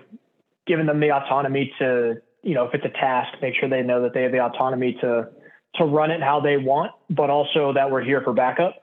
[0.71, 4.03] giving them the autonomy to you know if it's a task make sure they know
[4.03, 5.29] that they have the autonomy to
[5.75, 8.75] to run it how they want but also that we're here for backup.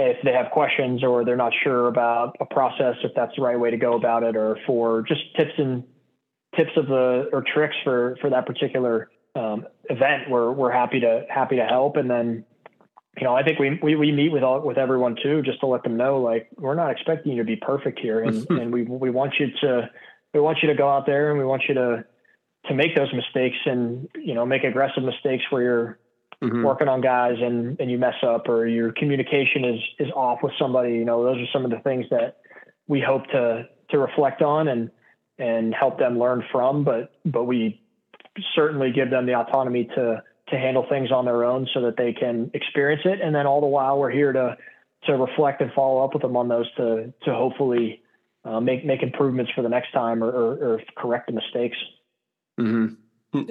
[0.00, 3.58] If they have questions or they're not sure about a process if that's the right
[3.58, 5.82] way to go about it or for just tips and
[6.56, 11.24] tips of the or tricks for for that particular um, event, we're we're happy to
[11.28, 11.96] happy to help.
[11.96, 12.44] And then,
[13.16, 15.66] you know, I think we we, we meet with all with everyone too, just to
[15.66, 18.82] let them know like we're not expecting you to be perfect here, and and we
[18.82, 19.90] we want you to
[20.34, 22.04] we want you to go out there and we want you to
[22.66, 25.98] to make those mistakes and you know make aggressive mistakes where you're
[26.42, 26.62] mm-hmm.
[26.62, 30.52] working on guys and and you mess up or your communication is is off with
[30.58, 30.94] somebody.
[30.94, 32.38] You know, those are some of the things that
[32.86, 34.90] we hope to to reflect on and
[35.38, 37.80] and help them learn from, but but we
[38.54, 42.12] certainly give them the autonomy to to handle things on their own so that they
[42.12, 43.20] can experience it.
[43.20, 44.56] And then all the while we're here to
[45.04, 48.02] to reflect and follow up with them on those to to hopefully
[48.48, 51.76] uh, make make improvements for the next time or, or, or correct the mistakes.
[52.58, 52.94] Mm-hmm.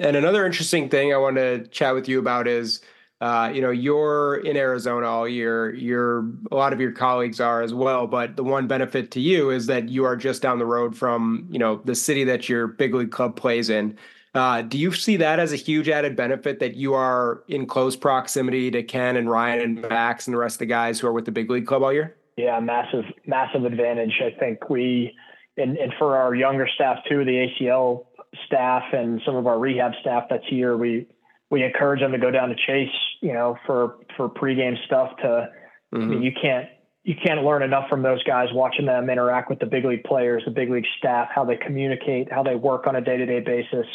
[0.00, 2.82] And another interesting thing I want to chat with you about is
[3.20, 5.74] uh, you know, you're in Arizona all year.
[5.74, 6.20] You're
[6.52, 8.06] a lot of your colleagues are as well.
[8.06, 11.48] But the one benefit to you is that you are just down the road from
[11.50, 13.98] you know the city that your big league club plays in.
[14.34, 17.96] Uh, do you see that as a huge added benefit that you are in close
[17.96, 21.12] proximity to Ken and Ryan and Max and the rest of the guys who are
[21.12, 22.14] with the big league club all year?
[22.38, 24.22] Yeah, massive, massive advantage.
[24.24, 25.12] I think we,
[25.56, 28.06] and, and for our younger staff too, the ACL
[28.46, 31.08] staff and some of our rehab staff that's here, we
[31.50, 35.16] we encourage them to go down to Chase, you know, for for pregame stuff.
[35.22, 35.96] To mm-hmm.
[35.96, 36.22] I mean, mm-hmm.
[36.22, 36.68] you can't
[37.02, 40.44] you can't learn enough from those guys watching them interact with the big league players,
[40.44, 43.40] the big league staff, how they communicate, how they work on a day to day
[43.40, 43.86] basis,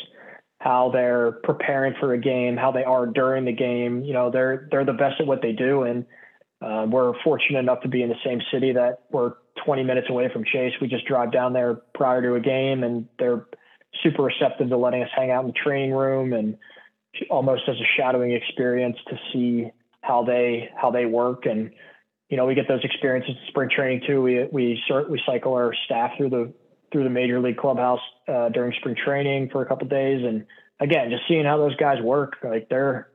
[0.60, 4.03] how they're preparing for a game, how they are during the game.
[4.03, 6.06] You know, they're they're the best at what they do, and
[6.63, 9.34] uh, we're fortunate enough to be in the same city that we're
[9.65, 10.73] 20 minutes away from Chase.
[10.80, 13.45] We just drive down there prior to a game, and they're
[14.02, 16.58] super receptive to letting us hang out in the training room and
[17.30, 19.69] almost as a shadowing experience to see
[20.02, 21.45] how they how they work.
[21.45, 21.71] And
[22.30, 24.21] you know we get those experiences in spring training too.
[24.21, 26.54] We we we cycle our staff through the
[26.91, 30.23] through the major league clubhouse uh, during spring training for a couple days.
[30.26, 30.45] And
[30.80, 33.10] again just seeing how those guys work like they're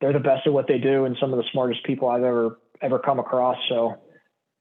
[0.00, 2.58] they're the best at what they do and some of the smartest people I've ever
[2.82, 3.96] ever come across so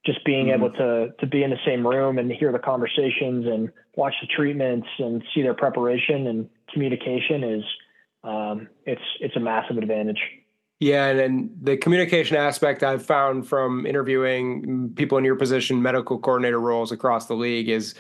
[0.06, 0.64] just being mm-hmm.
[0.64, 4.28] able to to be in the same room and hear the conversations and watch the
[4.28, 7.64] treatments and see their preparation and communication is
[8.24, 10.22] um, it's it's a massive advantage.
[10.80, 16.18] Yeah, and, and the communication aspect I've found from interviewing people in your position, medical
[16.18, 17.96] coordinator roles across the league, is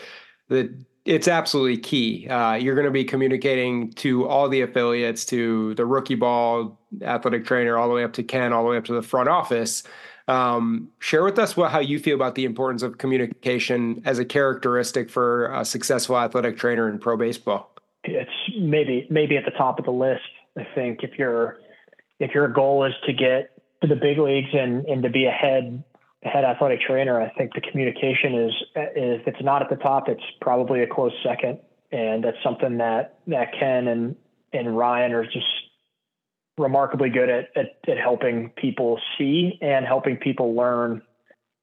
[0.47, 2.27] that it's absolutely key.
[2.29, 7.45] Uh, you're going to be communicating to all the affiliates, to the rookie ball athletic
[7.45, 9.84] trainer, all the way up to Ken, all the way up to the front office.
[10.28, 14.25] Um, share with us what how you feel about the importance of communication as a
[14.25, 17.73] characteristic for a successful athletic trainer in pro baseball.
[18.04, 20.21] It's maybe maybe at the top of the list.
[20.56, 21.58] I think if your
[22.19, 25.32] if your goal is to get to the big leagues and and to be a
[25.32, 25.84] head
[26.21, 30.23] head athletic trainer, I think the communication is if it's not at the top, it's
[30.41, 31.60] probably a close second,
[31.91, 34.15] and that's something that that Ken and
[34.54, 35.47] and Ryan are just
[36.60, 41.02] remarkably good at, at, at helping people see and helping people learn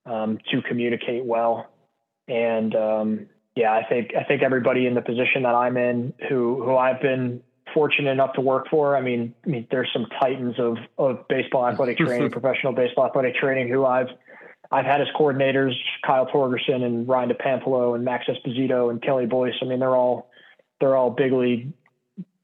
[0.07, 1.71] um, to communicate well.
[2.27, 6.63] And um, yeah, I think I think everybody in the position that I'm in, who
[6.65, 7.43] who I've been
[7.75, 8.97] fortunate enough to work for.
[8.97, 13.37] I mean, I mean, there's some titans of of baseball athletic training, professional baseball athletic
[13.37, 14.09] training, who I've
[14.73, 19.55] I've had as coordinators, Kyle Torgerson and Ryan DiPanfilo and Max Esposito and Kelly Boyce.
[19.63, 20.31] I mean, they're all
[20.81, 21.73] they're all big league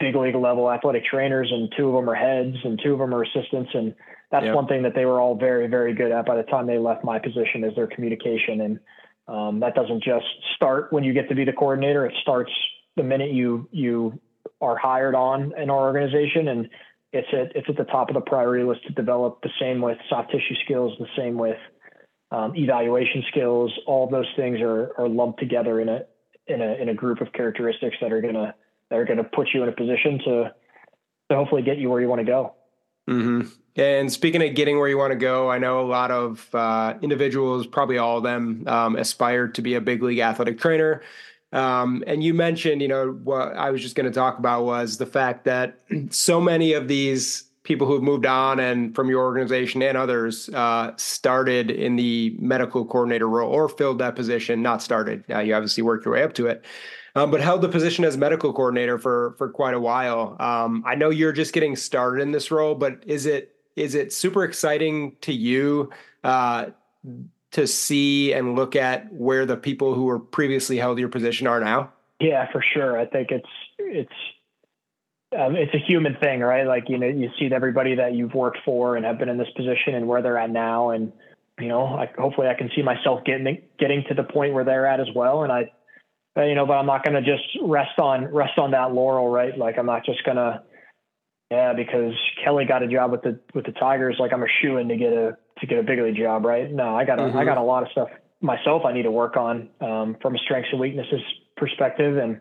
[0.03, 3.15] big league level athletic trainers, and two of them are heads, and two of them
[3.15, 3.95] are assistants, and
[4.33, 4.55] that's yep.
[4.55, 7.05] one thing that they were all very, very good at by the time they left
[7.05, 8.81] my position is their communication, and
[9.29, 12.05] um, that doesn't just start when you get to be the coordinator.
[12.05, 12.51] It starts
[12.97, 14.21] the minute you you
[14.61, 16.69] are hired on in our organization, and
[17.13, 19.41] it's at it's at the top of the priority list to develop.
[19.43, 21.59] The same with soft tissue skills, the same with
[22.33, 23.73] um, evaluation skills.
[23.87, 26.01] All those things are are lumped together in a
[26.49, 28.55] in a in a group of characteristics that are going to
[28.93, 30.55] that are going to put you in a position to
[31.31, 32.55] to hopefully get you where you want to go.
[33.09, 33.49] Mm-hmm.
[33.77, 36.95] And speaking of getting where you want to go, I know a lot of uh,
[37.01, 41.01] individuals, probably all of them, um, aspire to be a big league athletic trainer.
[41.53, 44.99] Um, and you mentioned, you know, what I was just going to talk about was
[44.99, 49.23] the fact that so many of these people who have moved on and from your
[49.23, 54.83] organization and others uh, started in the medical coordinator role or filled that position, not
[54.83, 55.25] started.
[55.31, 56.63] Uh, you obviously worked your way up to it
[57.15, 60.37] um, but held the position as medical coordinator for for quite a while.
[60.41, 64.13] Um, I know you're just getting started in this role, but is it is it
[64.13, 65.91] super exciting to you
[66.25, 66.67] uh,
[67.53, 71.61] to see and look at where the people who were previously held your position are
[71.61, 71.93] now?
[72.21, 72.99] Yeah, for sure.
[72.99, 73.49] I think it's
[73.79, 74.13] it's
[75.39, 76.67] um, it's a human thing, right?
[76.67, 79.51] Like you know, you see everybody that you've worked for and have been in this
[79.57, 81.13] position and where they're at now, and
[81.59, 84.87] you know, I, hopefully I can see myself getting getting to the point where they're
[84.87, 85.43] at as well.
[85.43, 85.71] And I
[86.37, 89.29] uh, you know, but I'm not going to just rest on rest on that laurel,
[89.29, 89.57] right?
[89.57, 90.63] Like I'm not just going to,
[91.51, 94.17] yeah, because Kelly got a job with the with the Tigers.
[94.19, 96.71] Like I'm a shoe in to get a to get a big league job, right?
[96.71, 97.39] No, I got a, mm-hmm.
[97.39, 98.09] I got a lot of stuff
[98.43, 101.21] myself I need to work on um, from a strengths and weaknesses
[101.57, 102.41] perspective, and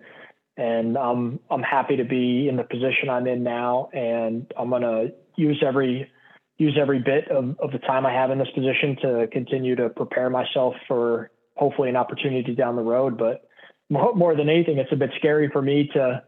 [0.58, 4.82] and I'm I'm happy to be in the position I'm in now, and I'm going
[4.82, 6.12] to use every
[6.58, 9.90] use every bit of, of the time I have in this position to continue to
[9.90, 13.48] prepare myself for hopefully an opportunity down the road, but
[13.92, 16.24] more, than anything, it's a bit scary for me to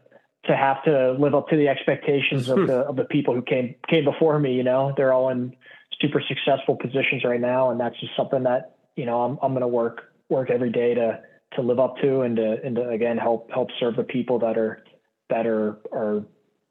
[0.46, 3.74] to have to live up to the expectations of the of the people who came
[3.88, 4.54] came before me.
[4.54, 5.56] You know, they're all in
[6.00, 9.62] super successful positions right now, and that's just something that you know I'm I'm going
[9.62, 11.20] to work work every day to
[11.54, 14.58] to live up to and to and to again help help serve the people that
[14.58, 14.84] are
[15.30, 16.24] that are are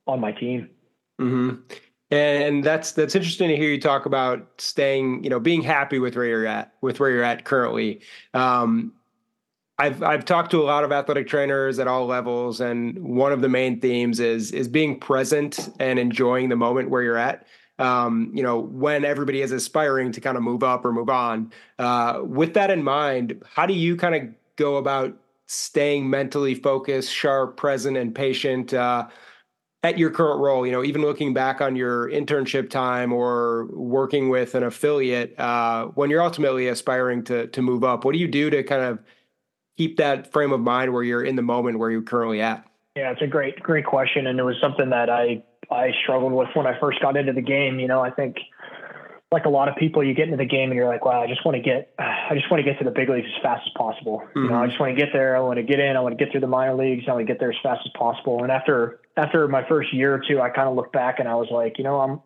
[0.06, 0.69] on my team.
[1.19, 1.62] Mm-hmm.
[2.12, 6.15] And that's that's interesting to hear you talk about staying, you know, being happy with
[6.15, 8.01] where you're at, with where you're at currently.
[8.36, 8.93] Um,
[9.80, 13.41] I've I've talked to a lot of athletic trainers at all levels, and one of
[13.41, 17.47] the main themes is is being present and enjoying the moment where you're at.
[17.80, 21.51] Um, you know, when everybody is aspiring to kind of move up or move on.
[21.80, 25.17] Uh, with that in mind, how do you kind of go about
[25.47, 29.07] staying mentally focused, sharp, present, and patient uh,
[29.82, 30.67] at your current role?
[30.67, 35.88] You know, even looking back on your internship time or working with an affiliate, uh,
[35.88, 38.99] when you're ultimately aspiring to to move up, what do you do to kind of
[39.78, 42.65] keep that frame of mind where you're in the moment where you're currently at?
[42.95, 44.28] Yeah, it's a great, great question.
[44.28, 47.41] And it was something that I, I struggled with when I first got into the
[47.41, 47.80] game.
[47.80, 48.38] You know, I think
[49.32, 51.28] like a lot of people, you get into the game and you're like, wow, I
[51.28, 53.63] just want to get, I just want to get to the big leagues as fast
[53.65, 54.19] as possible.
[54.19, 54.43] Mm-hmm.
[54.43, 54.69] You know, I mm-hmm.
[54.69, 55.36] just want to get there.
[55.36, 55.97] I want to get in.
[55.97, 57.05] I want to get through the minor leagues.
[57.07, 58.43] I want to get there as fast as possible.
[58.43, 61.36] And after after my first year or two, I kind of looked back and I
[61.36, 62.21] was like, you know, I'm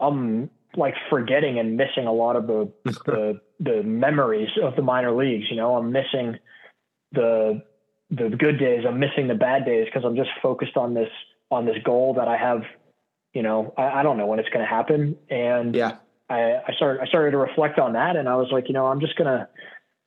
[0.00, 5.12] I'm like forgetting and missing a lot of the the the memories of the minor
[5.12, 5.46] leagues.
[5.50, 6.38] You know, I'm missing
[7.12, 7.62] the
[8.10, 8.84] the good days.
[8.86, 11.10] I'm missing the bad days because I'm just focused on this
[11.50, 12.62] on this goal that I have.
[13.34, 15.96] You know, I, I don't know when it's going to happen, and yeah,
[16.30, 18.86] I, I started I started to reflect on that, and I was like, you know,
[18.86, 19.48] I'm just gonna.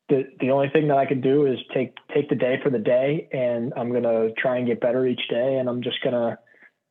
[0.09, 2.79] The, the only thing that I can do is take take the day for the
[2.79, 6.37] day, and I'm gonna try and get better each day, and I'm just gonna,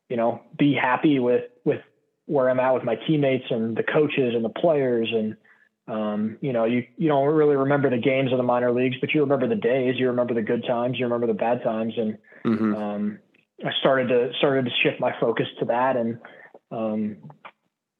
[0.08, 1.80] you know, be happy with with
[2.26, 5.36] where I'm at with my teammates and the coaches and the players and
[5.90, 9.12] um, you know, you you don't really remember the games of the minor leagues, but
[9.12, 12.16] you remember the days, you remember the good times, you remember the bad times, and
[12.46, 12.74] mm-hmm.
[12.74, 13.18] um,
[13.64, 16.18] I started to started to shift my focus to that, and
[16.70, 17.16] um,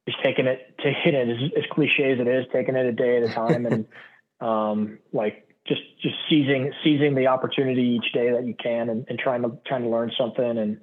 [0.09, 3.17] just taking it taking it as, as cliche as it is, taking it a day
[3.17, 3.87] at a time, and
[4.41, 9.19] um, like just just seizing seizing the opportunity each day that you can, and, and
[9.19, 10.81] trying to trying to learn something, and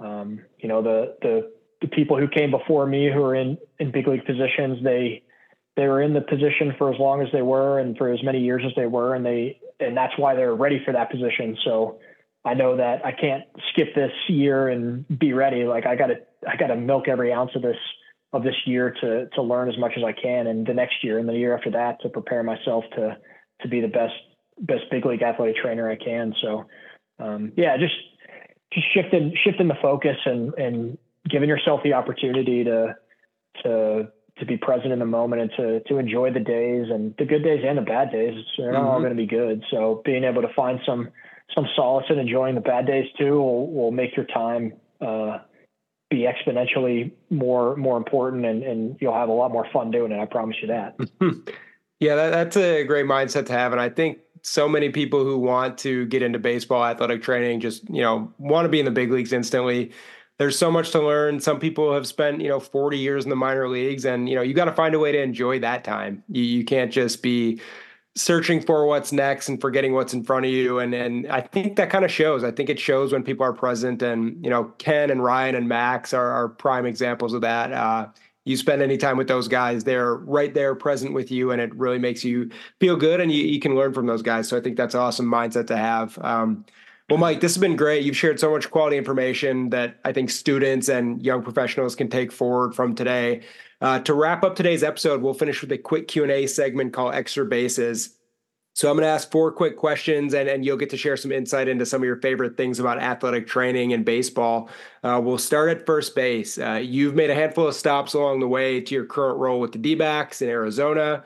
[0.00, 3.90] um, you know the the the people who came before me who are in in
[3.90, 5.22] big league positions, they
[5.80, 8.40] they were in the position for as long as they were and for as many
[8.40, 11.56] years as they were, and they and that's why they're ready for that position.
[11.64, 11.98] So
[12.44, 15.64] I know that I can't skip this year and be ready.
[15.64, 16.16] Like I got to
[16.46, 17.78] I got to milk every ounce of this
[18.34, 21.18] of this year to to learn as much as I can, and the next year
[21.18, 23.16] and the year after that to prepare myself to
[23.62, 24.14] to be the best
[24.58, 26.34] best big league athletic trainer I can.
[26.42, 26.66] So
[27.18, 27.94] um, yeah, just
[28.70, 30.98] just shifting shifting the focus and and
[31.30, 32.96] giving yourself the opportunity to
[33.62, 34.08] to
[34.40, 37.42] to be present in the moment and to to enjoy the days and the good
[37.42, 38.34] days and the bad days.
[38.58, 38.88] They're not mm-hmm.
[38.88, 39.62] all going to be good.
[39.70, 41.10] So being able to find some
[41.54, 45.38] some solace in enjoying the bad days too will will make your time uh,
[46.10, 50.18] be exponentially more more important and, and you'll have a lot more fun doing it.
[50.18, 50.96] I promise you that.
[52.00, 55.38] yeah, that, that's a great mindset to have, and I think so many people who
[55.38, 58.90] want to get into baseball athletic training just you know want to be in the
[58.90, 59.92] big leagues instantly
[60.40, 61.38] there's so much to learn.
[61.38, 64.40] Some people have spent, you know, 40 years in the minor leagues and, you know,
[64.40, 66.24] you got to find a way to enjoy that time.
[66.30, 67.60] You, you can't just be
[68.14, 70.78] searching for what's next and forgetting what's in front of you.
[70.78, 73.52] And, and I think that kind of shows, I think it shows when people are
[73.52, 77.70] present and, you know, Ken and Ryan and Max are, are prime examples of that.
[77.70, 78.08] Uh,
[78.46, 81.74] you spend any time with those guys, they're right there present with you, and it
[81.76, 82.48] really makes you
[82.80, 84.48] feel good and you, you can learn from those guys.
[84.48, 86.18] So I think that's an awesome mindset to have.
[86.22, 86.64] Um,
[87.10, 88.04] well, Mike, this has been great.
[88.04, 92.30] You've shared so much quality information that I think students and young professionals can take
[92.30, 93.42] forward from today.
[93.80, 96.92] Uh, to wrap up today's episode, we'll finish with a quick Q and A segment
[96.92, 98.16] called Extra Bases.
[98.74, 101.32] So I'm going to ask four quick questions, and, and you'll get to share some
[101.32, 104.70] insight into some of your favorite things about athletic training and baseball.
[105.02, 106.56] Uh, we'll start at first base.
[106.56, 109.72] Uh, you've made a handful of stops along the way to your current role with
[109.72, 111.24] the D-backs in Arizona.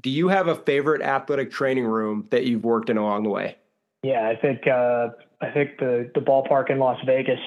[0.00, 3.58] Do you have a favorite athletic training room that you've worked in along the way?
[4.02, 5.08] Yeah, I think uh,
[5.40, 7.40] I think the the ballpark in Las Vegas,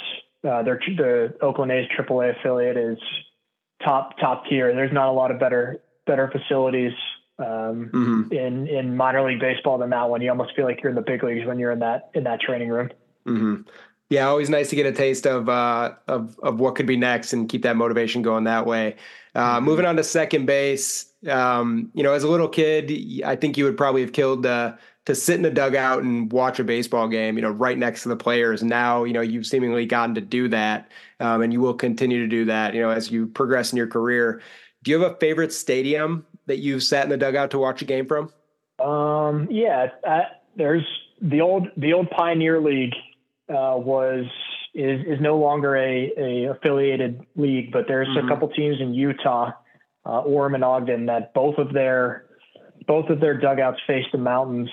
[0.47, 2.97] uh, their the Oakland A's AAA affiliate is
[3.83, 4.73] top top tier.
[4.73, 6.93] There's not a lot of better better facilities
[7.39, 8.33] um, mm-hmm.
[8.33, 10.21] in in minor league baseball than that one.
[10.21, 12.41] You almost feel like you're in the big leagues when you're in that in that
[12.41, 12.89] training room.
[13.27, 13.61] Mm-hmm.
[14.09, 17.31] Yeah, always nice to get a taste of uh, of of what could be next
[17.31, 18.97] and keep that motivation going that way.
[19.33, 19.65] Uh, mm-hmm.
[19.65, 22.91] Moving on to second base, um, you know, as a little kid,
[23.23, 24.73] I think you would probably have killed uh,
[25.05, 28.09] to sit in the dugout and watch a baseball game, you know, right next to
[28.09, 28.61] the players.
[28.61, 32.27] Now, you know, you've seemingly gotten to do that, um, and you will continue to
[32.27, 34.41] do that, you know, as you progress in your career.
[34.83, 37.85] Do you have a favorite stadium that you've sat in the dugout to watch a
[37.85, 38.31] game from?
[38.83, 40.21] Um, yeah, I,
[40.55, 40.85] there's
[41.21, 42.93] the old the old Pioneer League
[43.49, 44.25] uh, was
[44.73, 48.27] is is no longer a, a affiliated league, but there's mm-hmm.
[48.27, 49.51] a couple teams in Utah,
[50.05, 52.25] uh, Orem and Ogden, that both of their
[52.87, 54.69] both of their dugouts face the mountains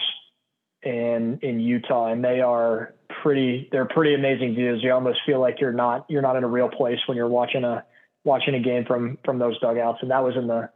[0.83, 3.69] in in Utah, and they are pretty.
[3.73, 4.83] They're pretty amazing views.
[4.83, 7.65] You almost feel like you're not you're not in a real place when you're watching
[7.65, 7.85] a
[8.25, 9.99] watching a game from from those dugouts.
[10.03, 10.71] And that was in the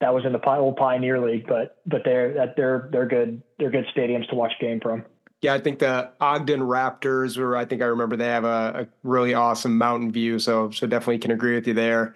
[0.00, 3.86] that was in the old Pioneer League, but but they're they're they're good they're good
[3.94, 5.04] stadiums to watch game from.
[5.40, 8.88] Yeah, I think the Ogden Raptors, where I think I remember they have a, a,
[9.02, 10.38] really awesome mountain view.
[10.38, 12.14] So so definitely can agree with you there.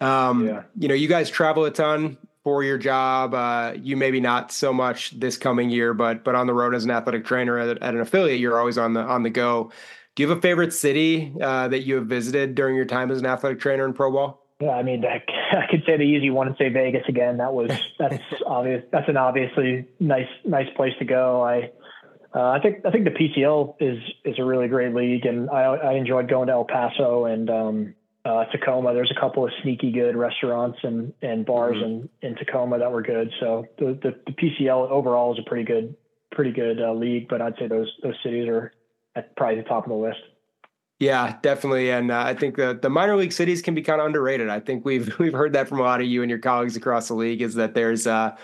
[0.00, 0.62] Um, yeah.
[0.78, 3.34] You know, you guys travel a ton for your job.
[3.34, 6.84] Uh, you maybe not so much this coming year, but but on the road as
[6.84, 9.72] an athletic trainer at, at an affiliate, you're always on the on the go.
[10.14, 13.20] Do you have a favorite city uh, that you have visited during your time as
[13.20, 14.44] an athletic trainer in pro ball?
[14.60, 15.22] Yeah, I mean, I,
[15.56, 17.38] I could say the easy one and say Vegas again.
[17.38, 18.84] That was that's obvious.
[18.92, 21.42] That's an obviously nice nice place to go.
[21.42, 21.70] I
[22.34, 25.62] uh, I think I think the PCL is is a really great league, and I
[25.62, 28.94] I enjoyed going to El Paso and um, uh, Tacoma.
[28.94, 32.08] There's a couple of sneaky good restaurants and, and bars mm-hmm.
[32.22, 33.30] in, in Tacoma that were good.
[33.40, 35.94] So the, the, the PCL overall is a pretty good,
[36.32, 38.72] pretty good uh, league, but I'd say those, those cities are
[39.16, 40.20] at probably the top of the list.
[41.00, 44.06] Yeah, definitely, and uh, I think the the minor league cities can be kind of
[44.06, 44.50] underrated.
[44.50, 47.08] I think we've we've heard that from a lot of you and your colleagues across
[47.08, 48.36] the league is that there's uh,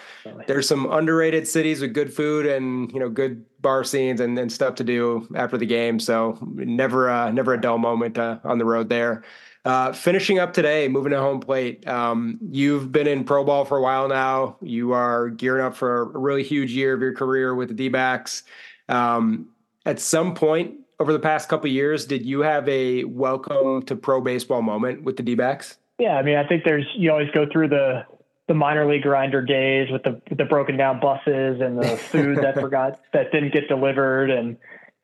[0.46, 4.50] there's some underrated cities with good food and you know good bar scenes and, and
[4.50, 6.00] stuff to do after the game.
[6.00, 9.22] So never uh, never a dull moment uh, on the road there.
[9.66, 11.86] Uh, finishing up today, moving to home plate.
[11.88, 14.56] Um, you've been in pro ball for a while now.
[14.62, 17.88] You are gearing up for a really huge year of your career with the D
[17.88, 18.44] backs.
[18.88, 19.48] Um,
[19.84, 24.20] at some point, over the past couple years, did you have a welcome to pro
[24.20, 25.78] baseball moment with the D-backs?
[25.98, 28.04] Yeah, I mean, I think there's you always go through the
[28.48, 32.54] the minor league grinder days with the the broken down buses and the food that
[32.60, 34.56] forgot that didn't get delivered and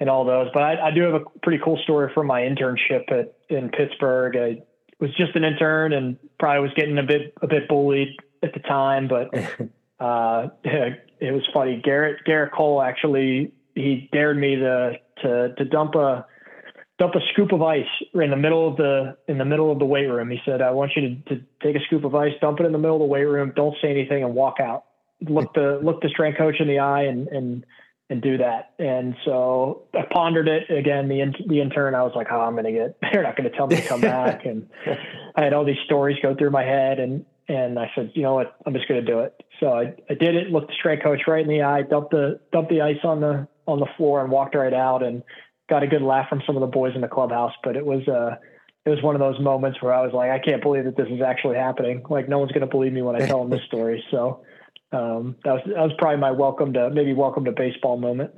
[0.02, 0.48] and all those.
[0.52, 4.36] But I, I do have a pretty cool story from my internship at in Pittsburgh.
[4.36, 4.60] I
[4.98, 8.08] was just an intern and probably was getting a bit a bit bullied
[8.42, 9.32] at the time, but
[10.04, 11.80] uh, it was funny.
[11.86, 16.26] Gerrit Gerrit Cole actually he dared me to to to dump a
[16.98, 19.86] dump a scoop of ice in the middle of the in the middle of the
[19.86, 20.30] weight room.
[20.30, 22.72] He said, "I want you to, to take a scoop of ice, dump it in
[22.72, 24.86] the middle of the weight room, don't say anything, and walk out.
[25.20, 27.64] Look the look the strength coach in the eye and and
[28.12, 31.08] and do that." And so I pondered it again.
[31.08, 32.96] The the intern, I was like, "Oh, I'm gonna get.
[33.12, 34.68] They're not gonna tell me to come back." And
[35.36, 38.34] I had all these stories go through my head, and and I said, "You know
[38.34, 38.56] what?
[38.64, 40.50] I'm just gonna do it." So I, I did it.
[40.50, 43.48] Looked the strength coach right in the eye, dumped the dumped the ice on the
[43.66, 45.22] on the floor and walked right out and
[45.68, 47.52] got a good laugh from some of the boys in the clubhouse.
[47.64, 48.36] But it was uh
[48.84, 51.06] it was one of those moments where I was like, I can't believe that this
[51.08, 52.02] is actually happening.
[52.08, 54.04] Like no one's going to believe me when I tell them this story.
[54.10, 54.42] So
[54.92, 58.32] um, that was that was probably my welcome to maybe welcome to baseball moment.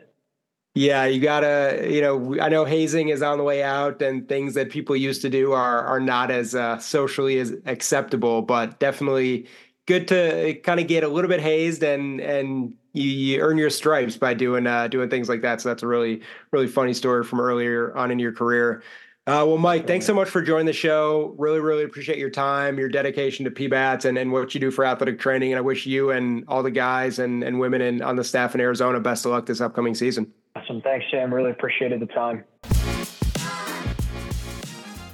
[0.76, 4.54] Yeah, you gotta, you know, I know hazing is on the way out, and things
[4.54, 9.46] that people used to do are are not as uh, socially as acceptable, but definitely
[9.86, 13.70] good to kind of get a little bit hazed and and you, you earn your
[13.70, 15.60] stripes by doing uh, doing things like that.
[15.60, 18.82] So that's a really really funny story from earlier on in your career.
[19.26, 21.34] Uh, well, Mike, thanks so much for joining the show.
[21.38, 24.84] Really, really appreciate your time, your dedication to PBATS, and, and what you do for
[24.84, 25.50] athletic training.
[25.52, 28.54] And I wish you and all the guys and, and women in, on the staff
[28.54, 30.30] in Arizona best of luck this upcoming season.
[30.54, 30.82] Awesome.
[30.82, 31.32] Thanks, Sam.
[31.32, 32.44] Really appreciated the time.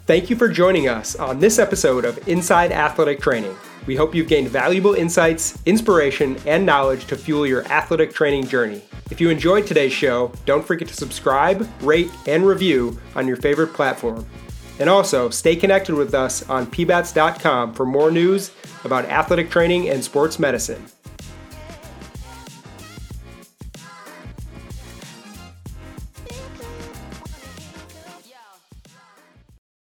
[0.06, 3.56] Thank you for joining us on this episode of Inside Athletic Training.
[3.86, 8.82] We hope you've gained valuable insights, inspiration, and knowledge to fuel your athletic training journey.
[9.10, 13.72] If you enjoyed today's show, don't forget to subscribe, rate, and review on your favorite
[13.72, 14.26] platform.
[14.78, 18.52] And also, stay connected with us on pbats.com for more news
[18.84, 20.86] about athletic training and sports medicine.